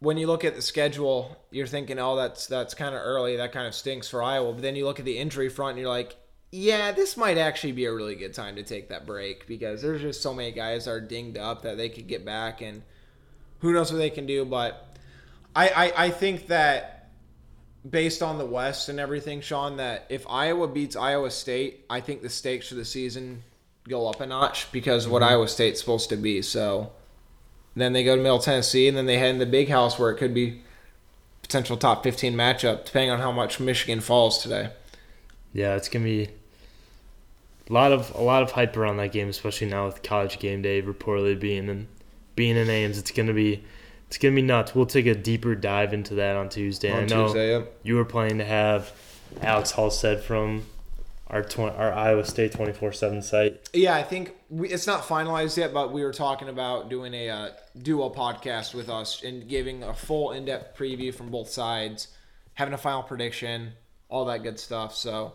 When 0.00 0.18
you 0.18 0.26
look 0.26 0.44
at 0.44 0.54
the 0.56 0.62
schedule, 0.62 1.36
you're 1.52 1.66
thinking, 1.68 1.98
"Oh, 2.00 2.16
that's 2.16 2.46
that's 2.48 2.74
kind 2.74 2.94
of 2.96 3.00
early. 3.00 3.36
That 3.36 3.52
kind 3.52 3.66
of 3.66 3.74
stinks 3.74 4.08
for 4.08 4.22
Iowa." 4.22 4.52
But 4.52 4.62
then 4.62 4.74
you 4.76 4.84
look 4.84 4.98
at 4.98 5.04
the 5.04 5.18
injury 5.18 5.48
front, 5.48 5.70
and 5.72 5.80
you're 5.80 5.88
like, 5.88 6.16
"Yeah, 6.56 6.92
this 6.92 7.16
might 7.16 7.38
actually 7.38 7.72
be 7.72 7.84
a 7.84 7.92
really 7.92 8.14
good 8.14 8.34
time 8.34 8.56
to 8.56 8.62
take 8.62 8.88
that 8.88 9.06
break 9.06 9.46
because 9.46 9.82
there's 9.82 10.02
just 10.02 10.22
so 10.22 10.32
many 10.32 10.52
guys 10.52 10.84
that 10.84 10.90
are 10.92 11.00
dinged 11.00 11.38
up 11.38 11.62
that 11.62 11.76
they 11.76 11.88
could 11.88 12.06
get 12.06 12.24
back, 12.24 12.60
and 12.60 12.82
who 13.60 13.72
knows 13.72 13.92
what 13.92 13.98
they 13.98 14.10
can 14.10 14.26
do." 14.26 14.44
But 14.44 14.96
I 15.54 15.68
I, 15.68 16.04
I 16.06 16.10
think 16.10 16.46
that 16.48 17.10
based 17.88 18.22
on 18.22 18.38
the 18.38 18.46
West 18.46 18.88
and 18.88 18.98
everything, 18.98 19.40
Sean, 19.40 19.76
that 19.76 20.06
if 20.08 20.26
Iowa 20.28 20.68
beats 20.68 20.96
Iowa 20.96 21.30
State, 21.30 21.84
I 21.88 22.00
think 22.00 22.22
the 22.22 22.28
stakes 22.30 22.68
for 22.68 22.74
the 22.74 22.84
season 22.84 23.42
go 23.88 24.08
up 24.08 24.20
a 24.20 24.26
notch 24.26 24.70
because 24.72 25.06
what 25.06 25.22
mm-hmm. 25.22 25.32
Iowa 25.32 25.48
State's 25.48 25.80
supposed 25.80 26.08
to 26.10 26.16
be. 26.16 26.42
So 26.42 26.92
then 27.74 27.92
they 27.92 28.04
go 28.04 28.16
to 28.16 28.22
Middle 28.22 28.38
Tennessee, 28.38 28.88
and 28.88 28.96
then 28.96 29.06
they 29.06 29.18
head 29.18 29.30
in 29.30 29.38
the 29.38 29.46
Big 29.46 29.68
House 29.68 29.98
where 29.98 30.10
it 30.10 30.16
could 30.16 30.34
be 30.34 30.62
potential 31.42 31.76
top 31.76 32.02
15 32.02 32.34
matchup, 32.34 32.84
depending 32.84 33.10
on 33.10 33.20
how 33.20 33.30
much 33.30 33.60
Michigan 33.60 34.00
falls 34.00 34.42
today. 34.42 34.70
yeah, 35.52 35.76
it's 35.76 35.88
gonna 35.88 36.04
be 36.04 36.28
a 37.68 37.72
lot 37.72 37.92
of 37.92 38.14
a 38.14 38.22
lot 38.22 38.42
of 38.42 38.52
hype 38.52 38.76
around 38.76 38.98
that 38.98 39.12
game, 39.12 39.28
especially 39.28 39.68
now 39.68 39.86
with 39.86 40.02
college 40.02 40.38
game 40.38 40.62
day 40.62 40.82
reportedly 40.82 41.38
being 41.38 41.68
in 41.68 41.88
being 42.34 42.56
in 42.56 42.68
Ames. 42.70 42.98
It's 42.98 43.10
gonna 43.10 43.32
be 43.32 43.64
It's 44.08 44.18
gonna 44.18 44.34
be 44.34 44.42
nuts. 44.42 44.74
We'll 44.74 44.86
take 44.86 45.06
a 45.06 45.14
deeper 45.14 45.54
dive 45.54 45.92
into 45.92 46.14
that 46.14 46.36
on 46.36 46.48
Tuesday. 46.48 46.92
On 46.92 47.02
I 47.02 47.06
know 47.06 47.26
Tuesday, 47.26 47.50
yep. 47.52 47.78
you 47.82 47.96
were 47.96 48.04
planning 48.04 48.38
to 48.38 48.44
have 48.44 48.92
Alex 49.40 49.72
Halstead 49.72 50.22
from 50.22 50.66
our 51.28 51.42
tw- 51.42 51.58
our 51.58 51.92
Iowa 51.92 52.24
State 52.24 52.52
twenty 52.52 52.72
four 52.72 52.92
seven 52.92 53.20
site. 53.20 53.68
Yeah, 53.72 53.96
I 53.96 54.04
think 54.04 54.36
we, 54.48 54.68
it's 54.68 54.86
not 54.86 55.02
finalized 55.02 55.56
yet, 55.56 55.74
but 55.74 55.92
we 55.92 56.04
were 56.04 56.12
talking 56.12 56.48
about 56.48 56.88
doing 56.88 57.14
a 57.14 57.28
uh, 57.28 57.48
duo 57.82 58.10
podcast 58.10 58.74
with 58.74 58.88
us 58.88 59.24
and 59.24 59.48
giving 59.48 59.82
a 59.82 59.92
full 59.92 60.30
in 60.30 60.44
depth 60.44 60.78
preview 60.78 61.12
from 61.12 61.30
both 61.30 61.50
sides, 61.50 62.08
having 62.54 62.74
a 62.74 62.78
final 62.78 63.02
prediction, 63.02 63.72
all 64.08 64.24
that 64.26 64.44
good 64.44 64.60
stuff. 64.60 64.94
So 64.94 65.34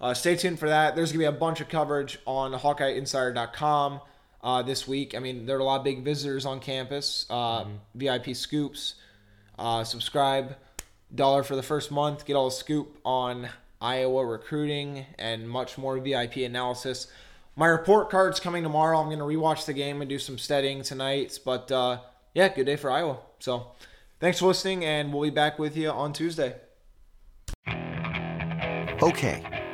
uh, 0.00 0.14
stay 0.14 0.36
tuned 0.36 0.58
for 0.58 0.68
that. 0.68 0.96
There's 0.96 1.12
going 1.12 1.24
to 1.24 1.30
be 1.30 1.36
a 1.36 1.38
bunch 1.38 1.60
of 1.60 1.68
coverage 1.68 2.18
on 2.26 2.52
HawkeyeInsider.com 2.52 4.00
uh, 4.42 4.62
this 4.62 4.88
week. 4.88 5.14
I 5.14 5.18
mean, 5.18 5.46
there 5.46 5.56
are 5.56 5.60
a 5.60 5.64
lot 5.64 5.78
of 5.78 5.84
big 5.84 6.04
visitors 6.04 6.46
on 6.46 6.60
campus, 6.60 7.26
uh, 7.28 7.66
VIP 7.94 8.34
scoops. 8.34 8.94
Uh, 9.58 9.84
subscribe, 9.84 10.56
dollar 11.14 11.42
for 11.42 11.54
the 11.54 11.62
first 11.62 11.90
month. 11.90 12.24
Get 12.24 12.34
all 12.34 12.48
the 12.48 12.56
scoop 12.56 12.98
on 13.04 13.50
Iowa 13.80 14.24
recruiting 14.24 15.04
and 15.18 15.48
much 15.48 15.76
more 15.76 15.98
VIP 15.98 16.36
analysis. 16.38 17.08
My 17.56 17.66
report 17.66 18.08
card's 18.08 18.40
coming 18.40 18.62
tomorrow. 18.62 18.98
I'm 18.98 19.06
going 19.06 19.18
to 19.18 19.24
rewatch 19.24 19.66
the 19.66 19.74
game 19.74 20.00
and 20.00 20.08
do 20.08 20.18
some 20.18 20.38
studying 20.38 20.82
tonight. 20.82 21.38
But 21.44 21.70
uh, 21.70 21.98
yeah, 22.34 22.48
good 22.48 22.64
day 22.64 22.76
for 22.76 22.90
Iowa. 22.90 23.18
So 23.38 23.72
thanks 24.18 24.38
for 24.38 24.46
listening, 24.46 24.82
and 24.84 25.12
we'll 25.12 25.24
be 25.24 25.34
back 25.34 25.58
with 25.58 25.76
you 25.76 25.90
on 25.90 26.14
Tuesday. 26.14 26.54
Okay, 29.02 29.44